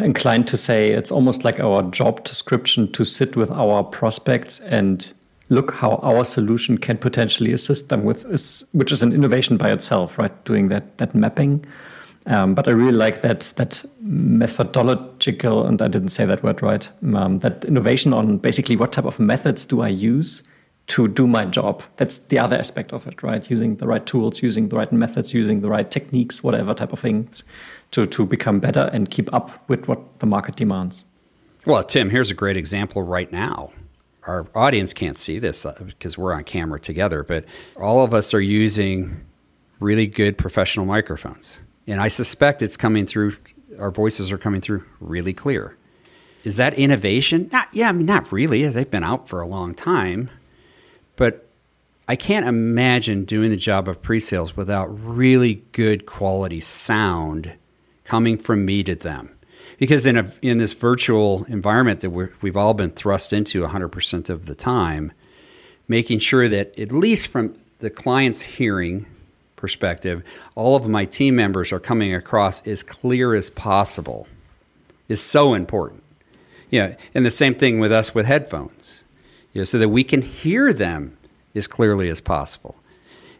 [0.00, 5.12] inclined to say it's almost like our job description to sit with our prospects and
[5.48, 8.24] look how our solution can potentially assist them with,
[8.72, 10.44] which is an innovation by itself, right?
[10.44, 11.64] Doing that that mapping.
[12.26, 16.88] Um, but I really like that that methodological, and I didn't say that word right.
[17.14, 20.42] Um, that innovation on basically what type of methods do I use
[20.88, 21.82] to do my job.
[21.96, 23.48] That's the other aspect of it, right?
[23.48, 26.98] Using the right tools, using the right methods, using the right techniques, whatever type of
[26.98, 27.44] things,
[27.92, 31.04] to to become better and keep up with what the market demands.
[31.66, 33.70] Well, Tim, here's a great example right now.
[34.26, 37.44] Our audience can't see this uh, because we're on camera together, but
[37.78, 39.26] all of us are using
[39.78, 41.60] really good professional microphones
[41.90, 43.36] and I suspect it's coming through,
[43.78, 45.76] our voices are coming through really clear.
[46.44, 47.50] Is that innovation?
[47.52, 48.66] Not, yeah, I mean, not really.
[48.66, 50.30] They've been out for a long time.
[51.20, 51.46] But
[52.08, 57.58] I can't imagine doing the job of pre sales without really good quality sound
[58.04, 59.28] coming from me to them.
[59.76, 64.30] Because in, a, in this virtual environment that we have all been thrust into 100%
[64.30, 65.12] of the time,
[65.88, 69.04] making sure that at least from the client's hearing,
[69.56, 74.26] perspective, all of my team members are coming across as clear as possible
[75.06, 76.02] is so important.
[76.70, 78.99] Yeah, and the same thing with us with headphones.
[79.52, 81.16] You know, so that we can hear them
[81.54, 82.76] as clearly as possible.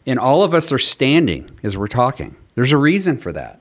[0.06, 2.36] And all of us are standing as we're talking.
[2.54, 3.60] There's a reason for that.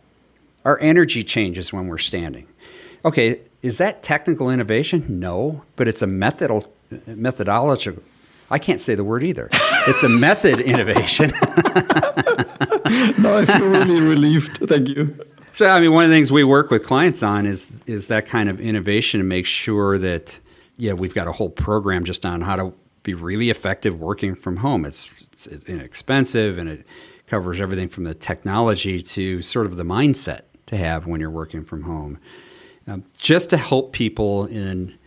[0.65, 2.47] Our energy changes when we're standing.
[3.05, 5.19] Okay, is that technical innovation?
[5.19, 6.65] No, but it's a methodal,
[7.05, 8.03] methodological.
[8.51, 9.49] I can't say the word either.
[9.87, 11.31] It's a method innovation.
[13.19, 14.57] no, I feel really relieved.
[14.67, 15.15] Thank you.
[15.51, 18.25] So, I mean, one of the things we work with clients on is is that
[18.25, 20.39] kind of innovation to make sure that
[20.79, 22.73] yeah, we've got a whole program just on how to
[23.03, 24.85] be really effective working from home.
[24.85, 26.85] It's, it's inexpensive and it
[27.27, 31.63] covers everything from the technology to sort of the mindset to have when you're working
[31.63, 32.17] from home,
[32.87, 34.97] um, just to help people in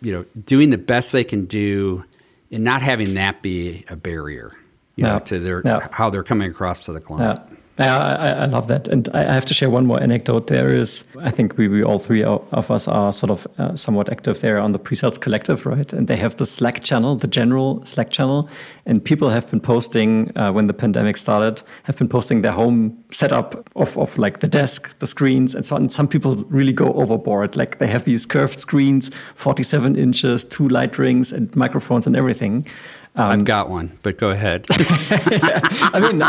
[0.00, 2.04] you know doing the best they can do
[2.50, 4.52] and not having that be a barrier
[4.96, 5.62] you know, to their
[5.92, 7.40] how they're coming across to the client.
[7.50, 10.48] Yeah, I, I, love that, and I have to share one more anecdote.
[10.48, 14.10] There is, I think we, we all three of us are sort of uh, somewhat
[14.10, 15.90] active there on the pre-sales collective, right?
[15.92, 18.46] And they have the Slack channel, the general Slack channel,
[18.84, 23.02] and people have been posting uh, when the pandemic started, have been posting their home
[23.10, 25.88] setup of, of like the desk, the screens, and so on.
[25.88, 30.98] Some people really go overboard, like they have these curved screens, 47 inches, two light
[30.98, 32.66] rings, and microphones and everything.
[33.14, 34.66] Um, I've got one, but go ahead.
[34.70, 36.22] I mean,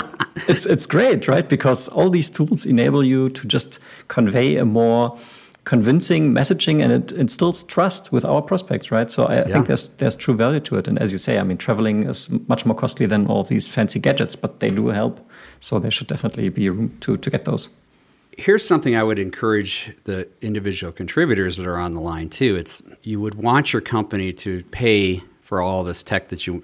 [0.47, 1.47] it's it's great, right?
[1.47, 3.79] Because all these tools enable you to just
[4.09, 5.17] convey a more
[5.63, 9.09] convincing messaging, and it instills trust with our prospects, right?
[9.09, 9.43] So I, yeah.
[9.43, 10.87] think there's there's true value to it.
[10.87, 13.99] And as you say, I mean, traveling is much more costly than all these fancy
[13.99, 15.25] gadgets, but they do help.
[15.61, 17.69] So there should definitely be room to to get those.
[18.37, 22.55] Here's something I would encourage the individual contributors that are on the line too.
[22.55, 26.63] It's you would want your company to pay for all this tech that you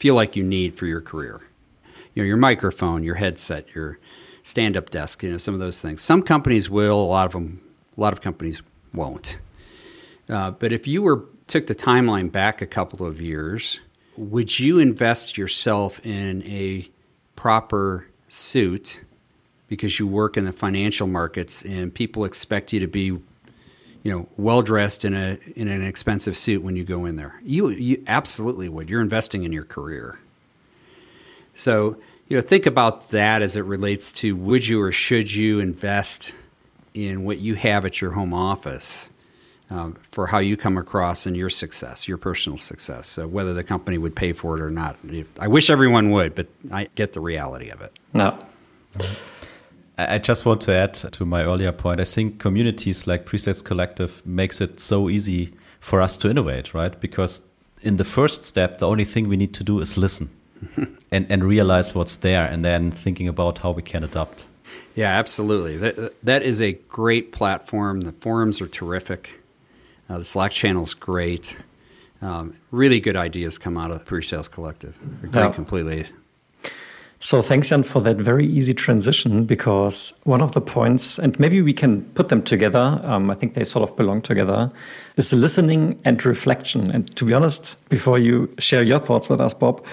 [0.00, 1.42] feel like you need for your career.
[2.14, 3.98] You know, your microphone, your headset, your
[4.42, 6.00] stand-up desk, you know, some of those things.
[6.00, 7.60] Some companies will, a lot of them,
[7.96, 8.62] a lot of companies
[8.94, 9.36] won't.
[10.28, 13.80] Uh, but if you were took the timeline back a couple of years,
[14.16, 16.88] would you invest yourself in a
[17.36, 19.00] proper suit
[19.66, 23.18] because you work in the financial markets and people expect you to be
[24.02, 27.38] you know, well dressed in a in an expensive suit when you go in there.
[27.42, 28.88] You you absolutely would.
[28.88, 30.18] You're investing in your career.
[31.54, 31.98] So,
[32.28, 36.34] you know, think about that as it relates to would you or should you invest
[36.94, 39.10] in what you have at your home office
[39.70, 43.06] um, for how you come across in your success, your personal success.
[43.06, 44.96] So whether the company would pay for it or not,
[45.38, 47.92] I wish everyone would, but I get the reality of it.
[48.12, 48.36] No.
[50.08, 52.00] I just want to add to my earlier point.
[52.00, 56.98] I think communities like Presales Collective makes it so easy for us to innovate, right?
[57.00, 57.48] Because
[57.82, 60.30] in the first step, the only thing we need to do is listen
[61.10, 64.46] and, and realize what's there and then thinking about how we can adapt.
[64.94, 65.76] Yeah, absolutely.
[65.76, 68.02] That, that is a great platform.
[68.02, 69.40] The forums are terrific.
[70.08, 71.56] Uh, the Slack channel is great.
[72.22, 74.98] Um, really good ideas come out of Presales Collective.
[75.22, 75.52] Agree yeah.
[75.52, 76.04] completely.
[77.22, 81.60] So thanks, Jan, for that very easy transition because one of the points, and maybe
[81.60, 84.70] we can put them together, um, I think they sort of belong together,
[85.16, 86.90] is listening and reflection.
[86.90, 89.84] And to be honest, before you share your thoughts with us, Bob,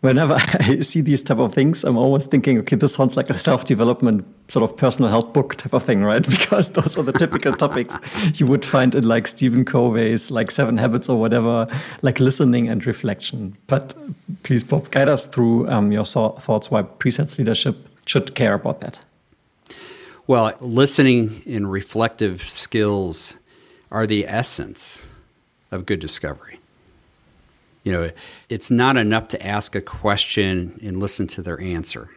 [0.00, 3.34] whenever I see these type of things, I'm always thinking, okay, this sounds like a
[3.34, 6.26] self-development sort of personal help book type of thing, right?
[6.40, 7.96] Because those are the typical topics
[8.34, 11.66] you would find in like Stephen Covey's like Seven Habits or whatever,
[12.02, 13.56] like listening and reflection.
[13.66, 13.94] But
[14.42, 17.76] please, Bob, guide us through um, your thoughts why presales leadership
[18.06, 19.00] should care about that.
[20.26, 23.36] Well, listening and reflective skills
[23.90, 25.06] are the essence
[25.72, 26.59] of good discovery
[27.82, 28.10] you know,
[28.48, 32.10] it's not enough to ask a question and listen to their answer.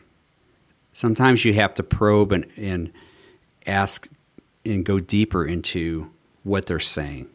[0.92, 2.92] Sometimes you have to probe and, and
[3.66, 4.10] ask
[4.66, 6.12] and go deeper into
[6.44, 7.30] what they're saying.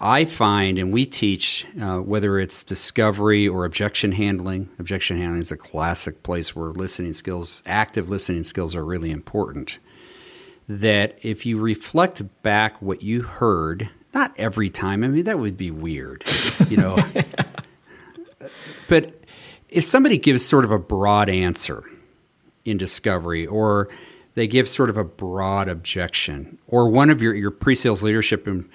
[0.00, 5.52] I find, and we teach, uh, whether it's discovery or objection handling, objection handling is
[5.52, 9.78] a classic place where listening skills, active listening skills, are really important.
[10.68, 15.02] That if you reflect back what you heard not every time.
[15.04, 16.24] I mean, that would be weird,
[16.68, 16.96] you know.
[18.88, 19.14] but
[19.68, 21.84] if somebody gives sort of a broad answer
[22.64, 23.88] in discovery, or
[24.34, 28.68] they give sort of a broad objection, or one of your your pre-sales leadership and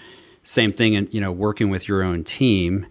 [0.43, 2.85] same thing, and you know, working with your own team,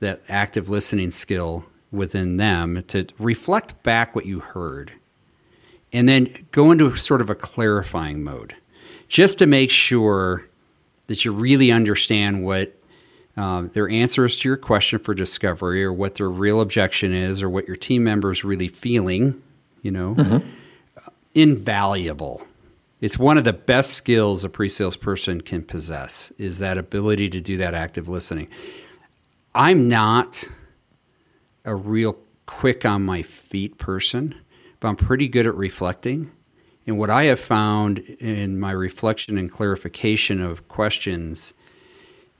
[0.00, 4.92] that active listening skill within them to reflect back what you heard,
[5.92, 8.54] and then go into sort of a clarifying mode,
[9.08, 10.48] just to make sure
[11.12, 12.74] that you really understand what
[13.36, 17.50] uh, their answers to your question for discovery or what their real objection is or
[17.50, 19.42] what your team member is really feeling,
[19.82, 20.48] you know, mm-hmm.
[21.34, 22.42] invaluable.
[23.02, 27.40] It's one of the best skills a pre-sales person can possess is that ability to
[27.40, 28.48] do that active listening.
[29.54, 30.44] I'm not
[31.66, 34.34] a real quick on my feet person,
[34.80, 36.30] but I'm pretty good at reflecting.
[36.86, 41.54] And what I have found in my reflection and clarification of questions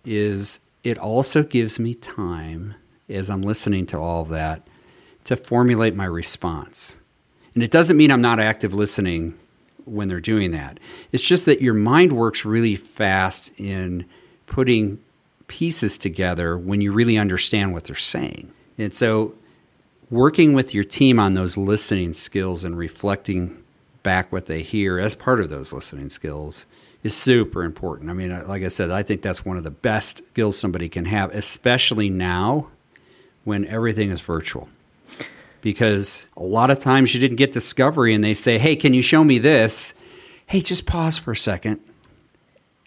[0.04, 2.74] is it also gives me time
[3.08, 4.66] as I'm listening to all of that
[5.24, 6.96] to formulate my response.
[7.54, 9.38] And it doesn't mean I'm not active listening
[9.84, 10.80] when they're doing that.
[11.12, 14.06] It's just that your mind works really fast in
[14.46, 14.98] putting
[15.46, 18.50] pieces together when you really understand what they're saying.
[18.78, 19.34] And so
[20.10, 23.61] working with your team on those listening skills and reflecting
[24.02, 26.66] back what they hear as part of those listening skills
[27.02, 28.10] is super important.
[28.10, 31.04] I mean, like I said, I think that's one of the best skills somebody can
[31.04, 32.68] have, especially now
[33.44, 34.68] when everything is virtual.
[35.60, 39.02] Because a lot of times you didn't get discovery and they say, hey, can you
[39.02, 39.94] show me this?
[40.46, 41.80] Hey, just pause for a second.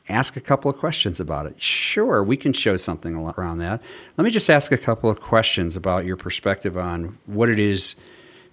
[0.08, 1.60] Ask a couple of questions about it.
[1.60, 3.82] Sure, we can show something around that.
[4.18, 7.96] Let me just ask a couple of questions about your perspective on what it is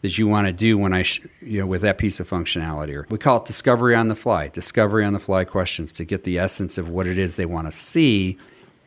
[0.02, 2.94] that you want to do when I, sh- you know, with that piece of functionality.
[2.94, 6.24] Or we call it discovery on the fly, discovery on the fly questions to get
[6.24, 8.36] the essence of what it is they want to see.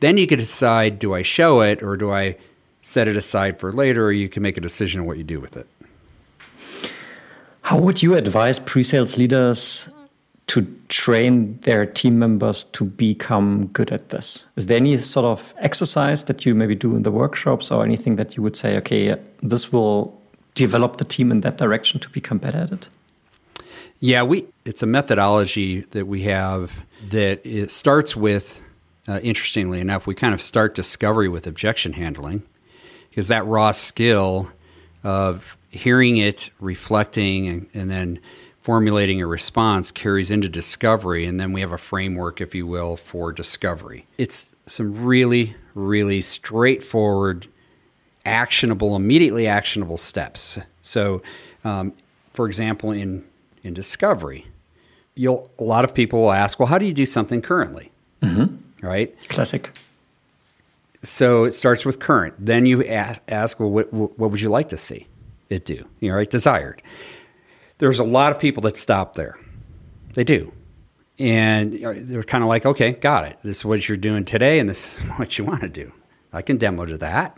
[0.01, 2.38] Then you can decide do I show it or do I
[2.82, 5.39] set it aside for later, or you can make a decision on what you do
[5.39, 5.68] with it.
[7.61, 9.89] How would you advise pre sales leaders
[10.47, 14.45] to train their team members to become good at this?
[14.55, 18.18] Is there any sort of exercise that you maybe do in the workshops or anything
[18.18, 20.22] that you would say, okay, this will
[20.56, 22.89] develop the team in that direction to become better at it?
[23.99, 28.62] Yeah, we it's a methodology that we have that it starts with
[29.08, 32.43] uh, interestingly enough, we kind of start discovery with objection handling
[33.10, 34.51] because that raw skill
[35.03, 38.20] of hearing it, reflecting, and, and then
[38.62, 41.26] formulating a response carries into discovery.
[41.26, 44.08] And then we have a framework, if you will, for discovery.
[44.18, 47.47] It's some really, really straightforward
[48.26, 50.57] actionable, immediately actionable steps.
[50.82, 51.21] So,
[51.63, 51.93] um,
[52.34, 53.23] for example, in
[53.63, 54.45] in discovery,
[55.15, 58.86] you'll a lot of people will ask, "Well, how do you do something currently?" Mm-hmm.
[58.86, 59.15] Right?
[59.30, 59.69] Classic.
[61.01, 62.34] So it starts with current.
[62.39, 65.07] Then you ask, ask "Well, what, what would you like to see
[65.49, 66.30] it do?" You know, right?
[66.30, 66.82] Desired.
[67.78, 69.38] There's a lot of people that stop there.
[70.13, 70.53] They do.
[71.17, 73.38] And they're kind of like, okay, got it.
[73.43, 75.91] This is what you're doing today, and this is what you want to do.
[76.34, 77.38] I can demo to that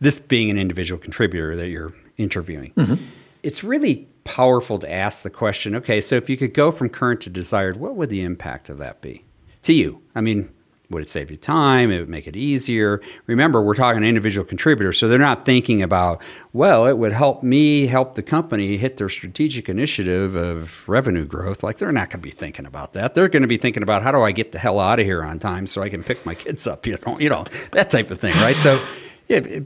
[0.00, 2.72] this being an individual contributor that you're interviewing.
[2.72, 2.94] Mm-hmm.
[3.42, 7.22] it's really powerful to ask the question okay, so if you could go from current
[7.22, 9.24] to desired, what would the impact of that be
[9.62, 10.02] to you?
[10.14, 10.52] I mean,
[10.90, 11.90] would it save you time?
[11.90, 13.02] It would make it easier.
[13.26, 16.22] Remember, we're talking individual contributors, so they're not thinking about,
[16.52, 21.62] well, it would help me help the company hit their strategic initiative of revenue growth.
[21.62, 23.14] Like they're not going to be thinking about that.
[23.14, 25.22] They're going to be thinking about how do I get the hell out of here
[25.22, 28.10] on time so I can pick my kids up, you know, you know that type
[28.10, 28.56] of thing, right?
[28.56, 28.82] So,
[29.28, 29.60] yeah,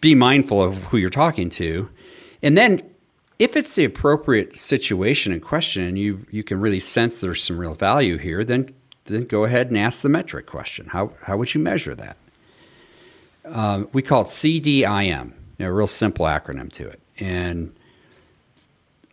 [0.00, 1.90] be mindful of who you're talking to,
[2.42, 2.82] and then
[3.38, 7.58] if it's the appropriate situation in question, and you you can really sense there's some
[7.58, 8.72] real value here, then
[9.04, 10.86] then go ahead and ask the metric question.
[10.86, 12.16] How, how would you measure that?
[13.44, 17.00] Um, we call it CDIM, a real simple acronym to it.
[17.18, 17.74] And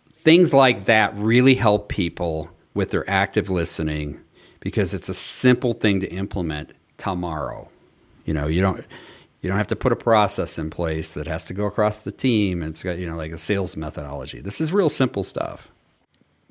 [0.09, 4.19] things like that really help people with their active listening
[4.59, 7.69] because it's a simple thing to implement tomorrow.
[8.25, 8.85] You know, you don't
[9.41, 12.11] you don't have to put a process in place that has to go across the
[12.11, 14.41] team and it's got, you know, like a sales methodology.
[14.41, 15.69] This is real simple stuff.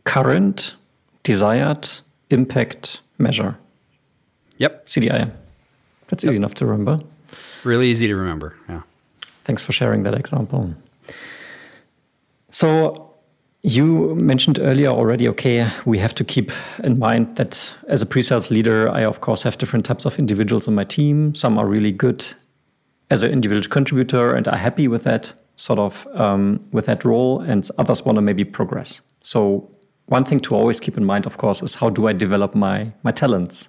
[0.05, 0.75] Current,
[1.23, 1.89] desired,
[2.31, 3.59] impact, measure.
[4.57, 4.87] Yep.
[4.87, 5.31] CDI.
[6.09, 6.31] That's yep.
[6.31, 7.05] easy enough to remember.
[7.63, 8.57] Really easy to remember.
[8.69, 8.83] Yeah.
[9.45, 10.75] Thanks for sharing that example.
[12.51, 13.15] So,
[13.63, 18.23] you mentioned earlier already, okay, we have to keep in mind that as a pre
[18.23, 21.35] sales leader, I, of course, have different types of individuals in my team.
[21.35, 22.27] Some are really good
[23.11, 27.41] as an individual contributor and are happy with that sort of um, with that role,
[27.41, 29.01] and others want to maybe progress.
[29.23, 29.71] So,
[30.07, 32.93] one thing to always keep in mind, of course, is how do I develop my
[33.03, 33.69] my talents?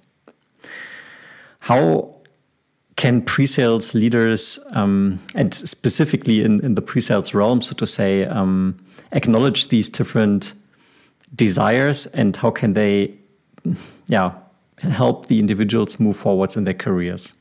[1.60, 2.20] How
[2.96, 8.76] can pre-sales leaders, um, and specifically in, in the pre-sales realm, so to say, um,
[9.12, 10.52] acknowledge these different
[11.34, 13.14] desires, and how can they,
[14.08, 14.28] yeah,
[14.82, 17.32] help the individuals move forwards in their careers?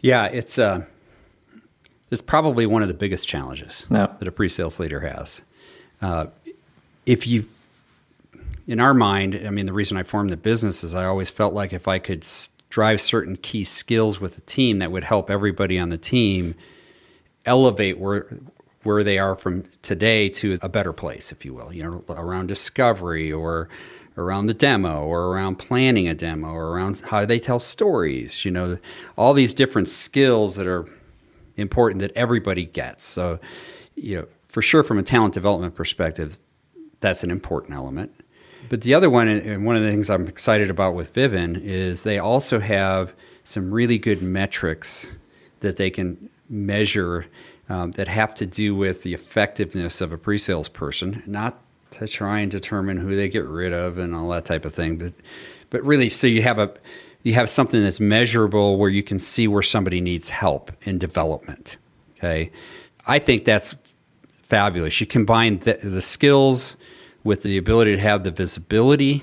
[0.00, 0.84] Yeah, it's uh,
[2.10, 4.08] it's probably one of the biggest challenges yeah.
[4.18, 5.42] that a pre-sales leader has.
[6.00, 6.26] Uh,
[7.06, 7.48] if you
[8.66, 11.54] in our mind, I mean, the reason I formed the business is I always felt
[11.54, 12.26] like if I could
[12.68, 16.54] drive certain key skills with the team that would help everybody on the team
[17.46, 18.26] elevate where
[18.84, 22.46] where they are from today to a better place, if you will, you know, around
[22.46, 23.68] discovery or
[24.18, 28.50] around the demo or around planning a demo or around how they tell stories, you
[28.50, 28.78] know,
[29.16, 30.86] all these different skills that are
[31.56, 33.04] important that everybody gets.
[33.04, 33.38] So,
[33.94, 36.36] you know, for sure from a talent development perspective,
[37.00, 38.12] that's an important element.
[38.68, 42.02] But the other one, and one of the things I'm excited about with Vivun, is
[42.02, 43.14] they also have
[43.44, 45.10] some really good metrics
[45.60, 47.26] that they can measure
[47.68, 51.62] um, that have to do with the effectiveness of a pre-sales person, not
[51.92, 54.96] to try and determine who they get rid of and all that type of thing,
[54.96, 55.12] but
[55.70, 56.72] but really, so you have a
[57.22, 61.76] you have something that's measurable where you can see where somebody needs help in development.
[62.16, 62.50] Okay,
[63.06, 63.74] I think that's
[64.42, 65.00] fabulous.
[65.00, 66.76] You combine the, the skills
[67.24, 69.22] with the ability to have the visibility,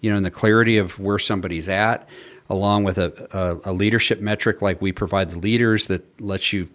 [0.00, 2.06] you know, and the clarity of where somebody's at,
[2.50, 6.68] along with a, a, a leadership metric like we provide the leaders that lets you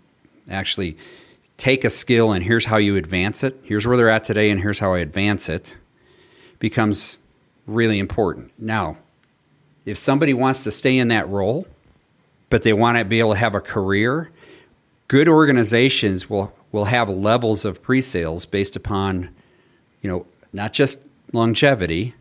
[0.50, 0.98] actually
[1.62, 3.56] take a skill and here's how you advance it.
[3.62, 5.78] Here's where they're at today, and here's how I advance it.
[6.58, 7.20] Becomes
[7.68, 8.52] really important.
[8.58, 8.98] Now,
[9.86, 11.68] if somebody wants to stay in that role,
[12.50, 14.32] but they want to be able to have a career,
[15.08, 19.30] good organizations will will have levels of pre-sales based upon,
[20.02, 20.98] you know, not just
[21.32, 22.16] longevity,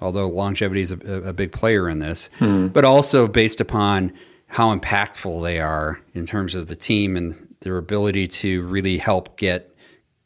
[0.00, 2.68] although longevity is a, a big player in this, hmm.
[2.68, 4.12] but also based upon
[4.46, 9.36] how impactful they are in terms of the team and their ability to really help
[9.36, 9.74] get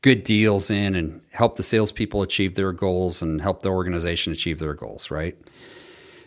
[0.02, 4.58] good deals in and help the salespeople achieve their goals and help the organization achieve
[4.58, 5.36] their goals, right?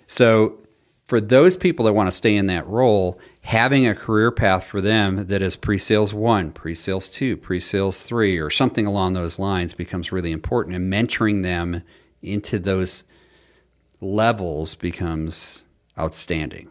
[0.07, 0.59] So,
[1.05, 4.81] for those people that want to stay in that role, having a career path for
[4.81, 10.11] them that is pre-sales one, pre-sales two, pre-sales three, or something along those lines becomes
[10.11, 10.75] really important.
[10.75, 11.81] And mentoring them
[12.21, 13.05] into those
[14.01, 15.63] levels becomes
[15.97, 16.69] outstanding.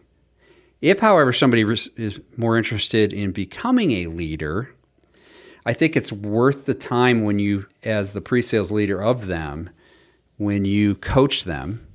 [0.81, 4.73] If, however, somebody is more interested in becoming a leader,
[5.65, 9.69] I think it's worth the time when you, as the pre-sales leader of them,
[10.37, 11.85] when you coach them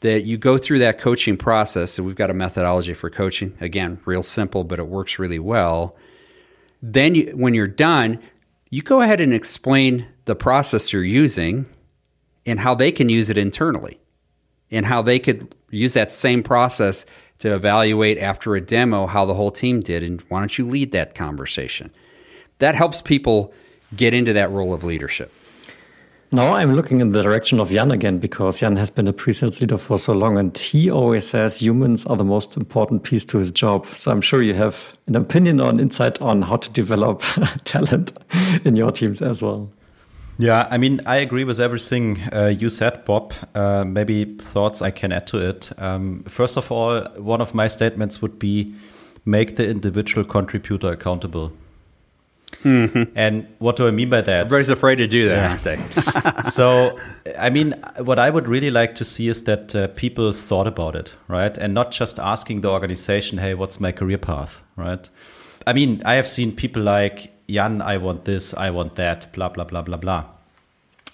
[0.00, 1.92] that you go through that coaching process.
[1.92, 3.56] So we've got a methodology for coaching.
[3.60, 5.96] Again, real simple, but it works really well.
[6.82, 8.20] Then you, when you're done,
[8.70, 11.66] you go ahead and explain the process you're using
[12.44, 13.98] and how they can use it internally
[14.70, 17.06] and how they could use that same process
[17.38, 20.92] to evaluate after a demo how the whole team did and why don't you lead
[20.92, 21.90] that conversation
[22.58, 23.52] that helps people
[23.94, 25.32] get into that role of leadership
[26.32, 29.60] Now I'm looking in the direction of Jan again because Jan has been a pre-sales
[29.60, 33.38] leader for so long and he always says humans are the most important piece to
[33.38, 33.86] his job.
[33.86, 37.22] So I'm sure you have an opinion or an insight on how to develop
[37.64, 38.12] talent
[38.64, 39.70] in your teams as well.
[40.38, 43.32] Yeah, I mean, I agree with everything uh, you said, Bob.
[43.54, 45.72] Uh, maybe thoughts I can add to it.
[45.78, 48.74] Um, first of all, one of my statements would be
[49.24, 51.52] make the individual contributor accountable.
[52.62, 53.12] Mm-hmm.
[53.14, 54.46] And what do I mean by that?
[54.46, 56.42] Everybody's afraid to do that, yeah.
[56.42, 56.98] so,
[57.38, 60.96] I mean, what I would really like to see is that uh, people thought about
[60.96, 61.56] it, right?
[61.58, 65.08] And not just asking the organization, hey, what's my career path, right?
[65.66, 69.48] I mean, I have seen people like, Jan, I want this, I want that, blah,
[69.48, 70.24] blah, blah, blah, blah.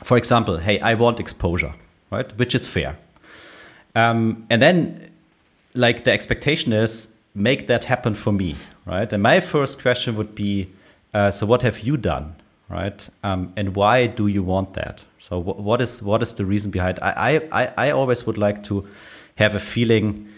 [0.03, 1.74] For example, hey, I want exposure,
[2.11, 2.37] right?
[2.39, 2.97] Which is fair.
[3.95, 5.11] Um, and then,
[5.74, 8.57] like, the expectation is make that happen for me,
[8.87, 9.12] right?
[9.12, 10.68] And my first question would be,
[11.14, 12.35] uh, so what have you done,
[12.68, 13.09] right?
[13.22, 15.05] Um, and why do you want that?
[15.18, 16.99] So what is what is the reason behind?
[17.03, 18.87] I I I always would like to
[19.37, 20.28] have a feeling.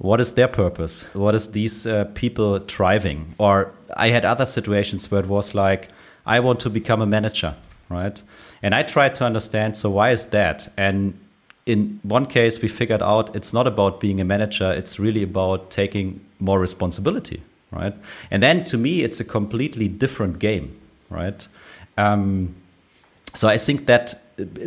[0.00, 1.04] What is their purpose?
[1.12, 3.34] What is these uh, people driving?
[3.36, 5.90] Or I had other situations where it was like,
[6.24, 7.54] I want to become a manager,
[7.90, 8.22] right?
[8.62, 9.76] And I tried to understand.
[9.76, 10.72] So why is that?
[10.78, 11.20] And
[11.66, 14.72] in one case, we figured out it's not about being a manager.
[14.72, 17.94] It's really about taking more responsibility, right?
[18.30, 20.80] And then to me, it's a completely different game,
[21.10, 21.46] right?
[21.98, 22.54] Um,
[23.34, 24.14] so I think that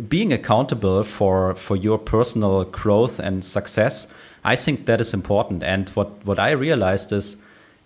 [0.08, 4.12] being accountable for for your personal growth and success,
[4.44, 5.62] I think that is important.
[5.62, 7.36] And what what I realized is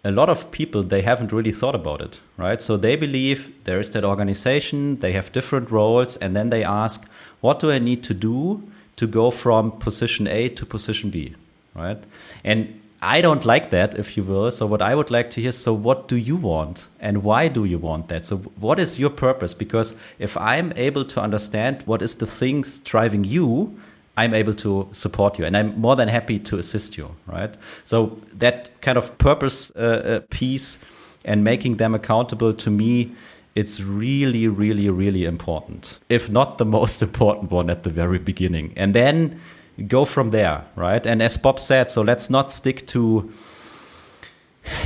[0.04, 2.62] a lot of people they haven't really thought about it, right?
[2.62, 7.08] So they believe there is that organization, they have different roles, and then they ask,
[7.40, 8.62] what do I need to do
[8.96, 11.34] to go from position A to position B,
[11.74, 12.02] right?
[12.44, 14.50] And I don't like that, if you will.
[14.50, 17.64] So what I would like to hear, so what do you want and why do
[17.64, 18.26] you want that?
[18.26, 19.54] So what is your purpose?
[19.54, 23.78] Because if I'm able to understand what is the things driving you,
[24.16, 27.56] I'm able to support you and I'm more than happy to assist you, right?
[27.84, 30.84] So that kind of purpose uh, uh piece
[31.24, 33.12] and making them accountable to me,
[33.54, 36.00] it's really, really, really important.
[36.08, 38.72] If not the most important one at the very beginning.
[38.76, 39.40] And then
[39.86, 41.06] go from there, right?
[41.06, 43.32] And as Bob said, so let's not stick to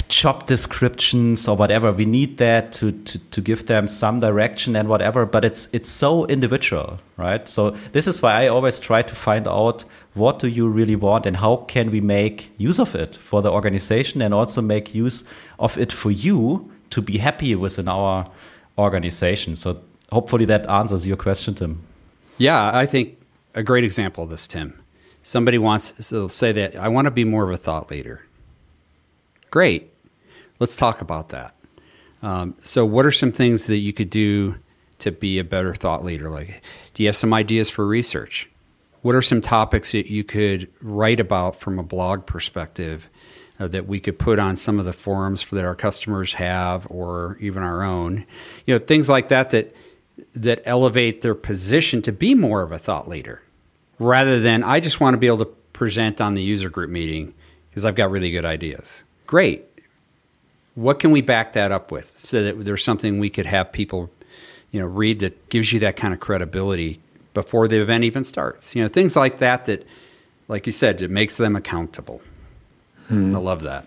[0.08, 1.92] job descriptions or whatever.
[1.92, 5.88] We need that to, to, to give them some direction and whatever, but it's it's
[5.88, 7.46] so individual, right?
[7.48, 9.84] So this is why I always try to find out
[10.14, 13.50] what do you really want and how can we make use of it for the
[13.50, 15.24] organization and also make use
[15.58, 18.26] of it for you to be happy within our
[18.78, 19.56] organization.
[19.56, 19.80] So
[20.10, 21.82] hopefully that answers your question, Tim.
[22.38, 23.18] Yeah, I think
[23.54, 24.81] a great example of this, Tim
[25.22, 28.26] somebody wants to say that I want to be more of a thought leader.
[29.50, 29.92] Great.
[30.58, 31.54] Let's talk about that.
[32.22, 34.56] Um, so, what are some things that you could do
[35.00, 36.30] to be a better thought leader?
[36.30, 36.62] Like,
[36.94, 38.48] do you have some ideas for research?
[39.02, 43.08] What are some topics that you could write about from a blog perspective
[43.58, 47.36] uh, that we could put on some of the forums that our customers have, or
[47.40, 48.24] even our own?
[48.66, 49.74] You know, things like that that
[50.34, 53.42] that elevate their position to be more of a thought leader
[54.02, 57.34] rather than I just want to be able to present on the user group meeting
[57.70, 59.04] because I've got really good ideas.
[59.26, 59.64] Great.
[60.74, 64.10] What can we back that up with so that there's something we could have people,
[64.70, 66.98] you know, read that gives you that kind of credibility
[67.34, 68.74] before the event even starts?
[68.74, 69.86] You know, things like that that,
[70.48, 72.20] like you said, it makes them accountable.
[73.08, 73.36] Hmm.
[73.36, 73.86] I love that.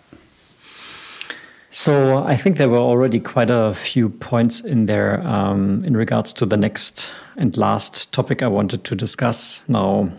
[1.75, 6.31] So I think there were already quite a few points in there um, in regards
[6.35, 9.61] to the next and last topic I wanted to discuss.
[9.67, 10.09] Now,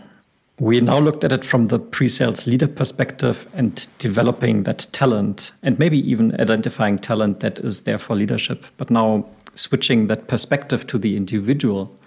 [0.59, 5.79] we now looked at it from the pre-sales leader perspective and developing that talent and
[5.79, 8.67] maybe even identifying talent that is there for leadership.
[8.77, 11.97] But now switching that perspective to the individual.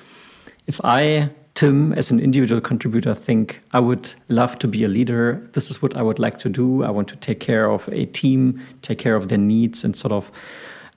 [0.68, 5.46] If I Tim, as an individual contributor, think I would love to be a leader.
[5.52, 6.84] This is what I would like to do.
[6.84, 10.12] I want to take care of a team, take care of their needs, and sort
[10.12, 10.30] of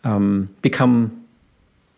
[0.04, 1.26] um, become,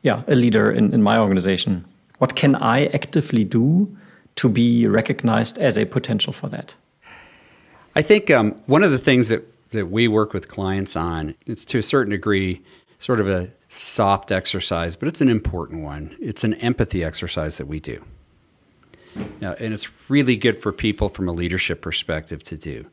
[0.04, 1.86] yeah, a leader in, in my organization.
[2.20, 3.96] What can I actively do
[4.38, 6.76] to be recognized as a potential for that?
[7.96, 11.66] I think um, one of the things that, that we work with clients on, it's
[11.66, 12.62] to a certain degree
[13.00, 16.16] sort of a soft exercise, but it's an important one.
[16.20, 18.04] It's an empathy exercise that we do.
[19.42, 22.86] Uh, and it's really good for people from a leadership perspective to do.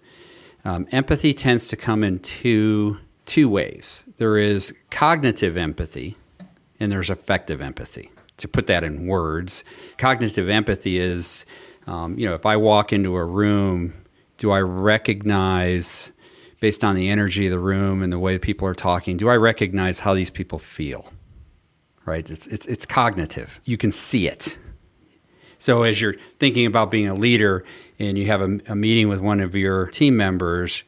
[0.65, 6.17] Um, empathy tends to come in two, two ways there is cognitive empathy,
[6.79, 8.11] and there's affective empathy.
[8.39, 9.65] To put that in words,
[9.99, 11.45] cognitive empathy is,
[11.87, 13.95] um, you know, if I walk into a room,
[14.39, 16.13] do I recognize,
[16.61, 19.37] based on the energy of the room and the way people are talking, do I
[19.37, 21.13] recognize how these people feel?
[22.05, 22.29] Right?
[22.29, 23.61] It's, it's, it's cognitive.
[23.65, 24.59] You can see it
[25.63, 27.65] So as you're thinking about being a leader
[28.01, 30.83] and you have a, a meeting with one of your team members,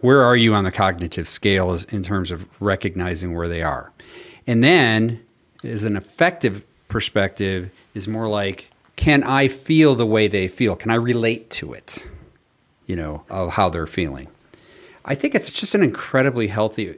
[0.00, 3.92] where are you on the cognitive scale in terms of recognizing where they are?
[4.46, 5.22] And then,
[5.62, 10.74] as an affective perspective, is more like, can I feel the way they feel?
[10.74, 12.08] Can I relate to it?
[12.86, 14.28] You know, of how they're feeling.
[15.04, 16.96] I think it's just an incredibly healthy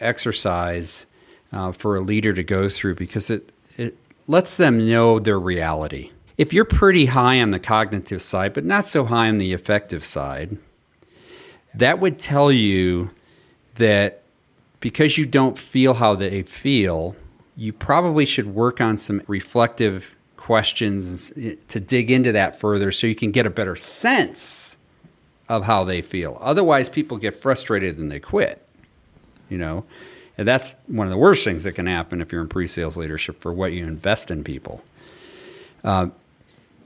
[0.00, 1.06] exercise
[1.52, 3.96] uh, for a leader to go through because it, it
[4.26, 8.84] lets them know their reality if you're pretty high on the cognitive side, but not
[8.84, 10.58] so high on the affective side,
[11.74, 13.10] that would tell you
[13.76, 14.22] that
[14.80, 17.16] because you don't feel how they feel,
[17.56, 21.30] you probably should work on some reflective questions
[21.68, 24.76] to dig into that further so you can get a better sense
[25.48, 26.38] of how they feel.
[26.40, 28.62] Otherwise, people get frustrated and they quit.
[29.48, 29.84] You know,
[30.36, 33.40] and that's one of the worst things that can happen if you're in pre-sales leadership
[33.40, 34.82] for what you invest in people.
[35.84, 36.08] Uh,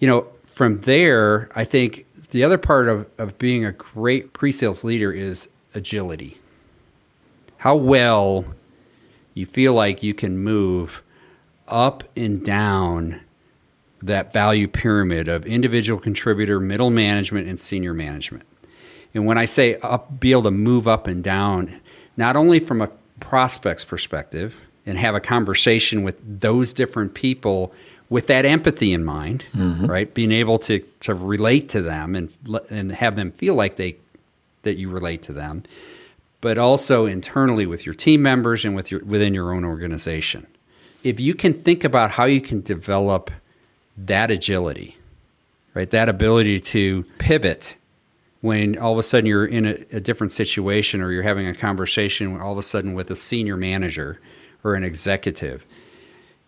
[0.00, 4.50] you know, from there, I think the other part of, of being a great pre
[4.50, 6.38] sales leader is agility.
[7.58, 8.44] How well
[9.34, 11.02] you feel like you can move
[11.68, 13.20] up and down
[14.02, 18.44] that value pyramid of individual contributor, middle management, and senior management.
[19.12, 21.80] And when I say up, be able to move up and down,
[22.16, 22.90] not only from a
[23.20, 27.72] prospect's perspective and have a conversation with those different people
[28.10, 29.86] with that empathy in mind, mm-hmm.
[29.86, 30.12] right?
[30.12, 32.36] Being able to to relate to them and
[32.68, 33.96] and have them feel like they
[34.62, 35.62] that you relate to them,
[36.42, 40.46] but also internally with your team members and with your within your own organization.
[41.02, 43.30] If you can think about how you can develop
[43.96, 44.98] that agility,
[45.72, 45.88] right?
[45.88, 47.76] That ability to pivot
[48.42, 51.54] when all of a sudden you're in a, a different situation or you're having a
[51.54, 54.18] conversation all of a sudden with a senior manager
[54.64, 55.64] or an executive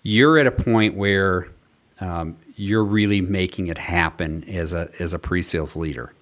[0.02, 1.48] you're at a point where
[2.00, 6.12] um, you're really making it happen as a as a pre-sales leader.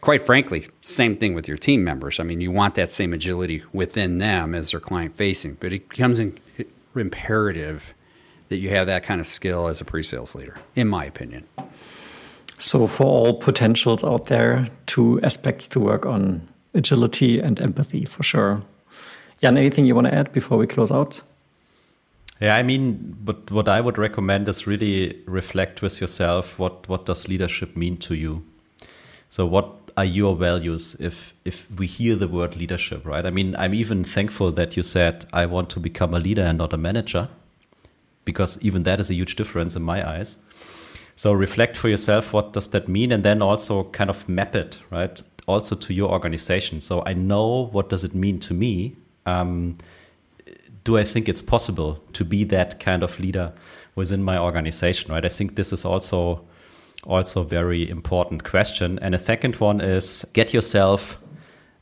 [0.00, 2.18] Quite frankly, same thing with your team members.
[2.18, 5.88] I mean, you want that same agility within them as they're client facing, but it
[5.88, 6.36] becomes in,
[6.96, 7.94] imperative
[8.48, 11.46] that you have that kind of skill as a pre-sales leader, in my opinion.
[12.58, 18.24] So, for all potentials out there, two aspects to work on: agility and empathy, for
[18.24, 18.62] sure.
[19.40, 21.20] Jan, anything you want to add before we close out?
[22.42, 27.06] Yeah, I mean, but what I would recommend is really reflect with yourself what what
[27.06, 28.42] does leadership mean to you.
[29.30, 33.24] So what are your values if if we hear the word leadership, right?
[33.24, 36.58] I mean, I'm even thankful that you said I want to become a leader and
[36.58, 37.28] not a manager
[38.24, 40.38] because even that is a huge difference in my eyes.
[41.14, 44.80] So reflect for yourself what does that mean and then also kind of map it,
[44.90, 45.22] right?
[45.46, 46.80] Also to your organization.
[46.80, 48.96] So I know what does it mean to me.
[49.26, 49.76] Um,
[50.84, 53.52] do I think it's possible to be that kind of leader
[53.94, 55.12] within my organization?
[55.12, 55.24] Right.
[55.24, 56.44] I think this is also
[57.04, 58.98] also very important question.
[59.00, 61.18] And a second one is get yourself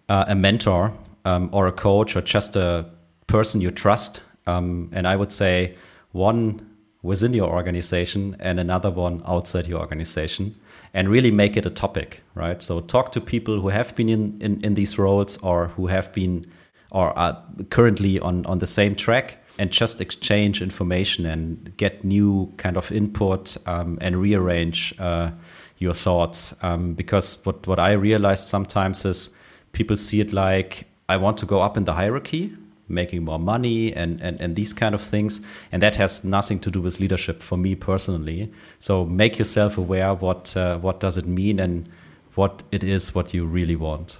[0.09, 0.94] uh, a mentor
[1.24, 2.86] um, or a coach or just a
[3.26, 4.22] person you trust.
[4.46, 5.76] Um, and I would say
[6.12, 6.66] one
[7.03, 10.55] within your organization and another one outside your organization
[10.92, 12.61] and really make it a topic, right?
[12.61, 16.12] So talk to people who have been in, in, in these roles or who have
[16.12, 16.46] been
[16.91, 22.53] or are currently on, on the same track and just exchange information and get new
[22.57, 25.30] kind of input um, and rearrange uh,
[25.78, 26.55] your thoughts.
[26.62, 29.30] Um, because what, what I realized sometimes is
[29.72, 32.57] people see it like I want to go up in the hierarchy,
[32.88, 35.41] making more money and, and, and these kind of things.
[35.72, 38.53] And that has nothing to do with leadership for me personally.
[38.78, 41.88] So make yourself aware what, uh, what does it mean and
[42.34, 44.18] what it is what you really want.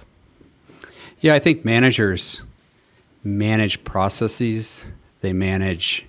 [1.19, 2.41] Yeah, I think managers
[3.23, 4.91] manage processes,
[5.21, 6.05] they manage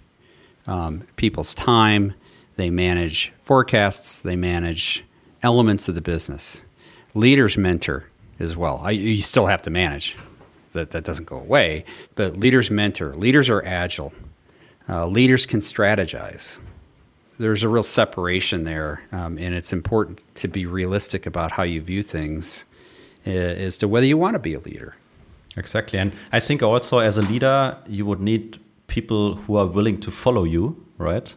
[0.66, 2.14] um, people's time,
[2.56, 5.04] they manage forecasts, they manage
[5.42, 6.62] elements of the business.
[7.14, 8.04] Leaders mentor
[8.38, 8.80] as well.
[8.82, 10.16] I, you still have to manage.
[10.72, 11.84] That, that doesn't go away.
[12.14, 13.14] But leaders mentor.
[13.14, 14.12] Leaders are agile.
[14.88, 16.58] Uh, leaders can strategize.
[17.38, 21.80] There's a real separation there, um, and it's important to be realistic about how you
[21.80, 22.64] view things
[23.26, 24.94] uh, as to whether you want to be a leader.
[25.56, 25.98] Exactly.
[25.98, 30.10] And I think also as a leader, you would need people who are willing to
[30.10, 31.34] follow you, right?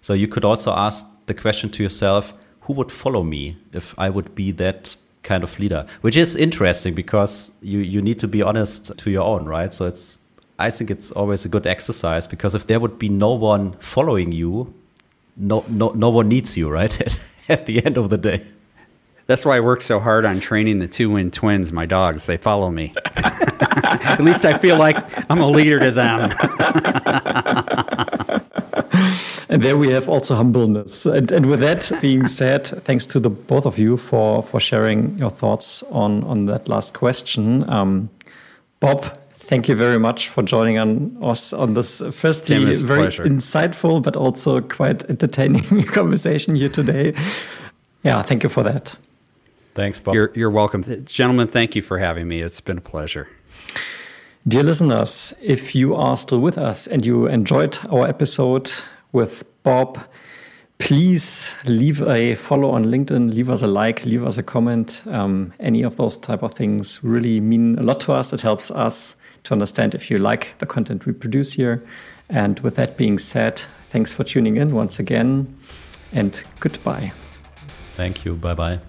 [0.00, 2.32] So you could also ask the question to yourself
[2.62, 5.86] who would follow me if I would be that kind of leader?
[6.00, 9.72] Which is interesting because you, you need to be honest to your own, right?
[9.72, 10.18] So it's
[10.58, 14.32] I think it's always a good exercise because if there would be no one following
[14.32, 14.74] you,
[15.36, 16.94] no no no one needs you, right?
[17.48, 18.44] At the end of the day.
[19.28, 22.24] That's why I work so hard on training the 2Win twins, my dogs.
[22.24, 22.94] They follow me.
[23.16, 24.96] At least I feel like
[25.30, 26.30] I'm a leader to them.
[29.50, 31.06] And there we have also humbleness.
[31.06, 35.16] And, and with that being said, thanks to the both of you for, for sharing
[35.16, 37.66] your thoughts on, on that last question.
[37.70, 38.10] Um,
[38.80, 43.24] Bob, thank you very much for joining on us on this firstly very pleasure.
[43.24, 47.14] insightful but also quite entertaining conversation here today.
[48.02, 48.94] Yeah, thank you for that.
[49.78, 50.16] Thanks, Bob.
[50.16, 50.82] You're, you're welcome.
[51.04, 52.40] Gentlemen, thank you for having me.
[52.40, 53.28] It's been a pleasure.
[54.48, 58.72] Dear listeners, if you are still with us and you enjoyed our episode
[59.12, 60.04] with Bob,
[60.78, 65.04] please leave a follow on LinkedIn, leave us a like, leave us a comment.
[65.06, 68.32] Um, any of those type of things really mean a lot to us.
[68.32, 69.14] It helps us
[69.44, 71.80] to understand if you like the content we produce here.
[72.28, 75.56] And with that being said, thanks for tuning in once again
[76.12, 77.12] and goodbye.
[77.94, 78.34] Thank you.
[78.34, 78.80] Bye bye.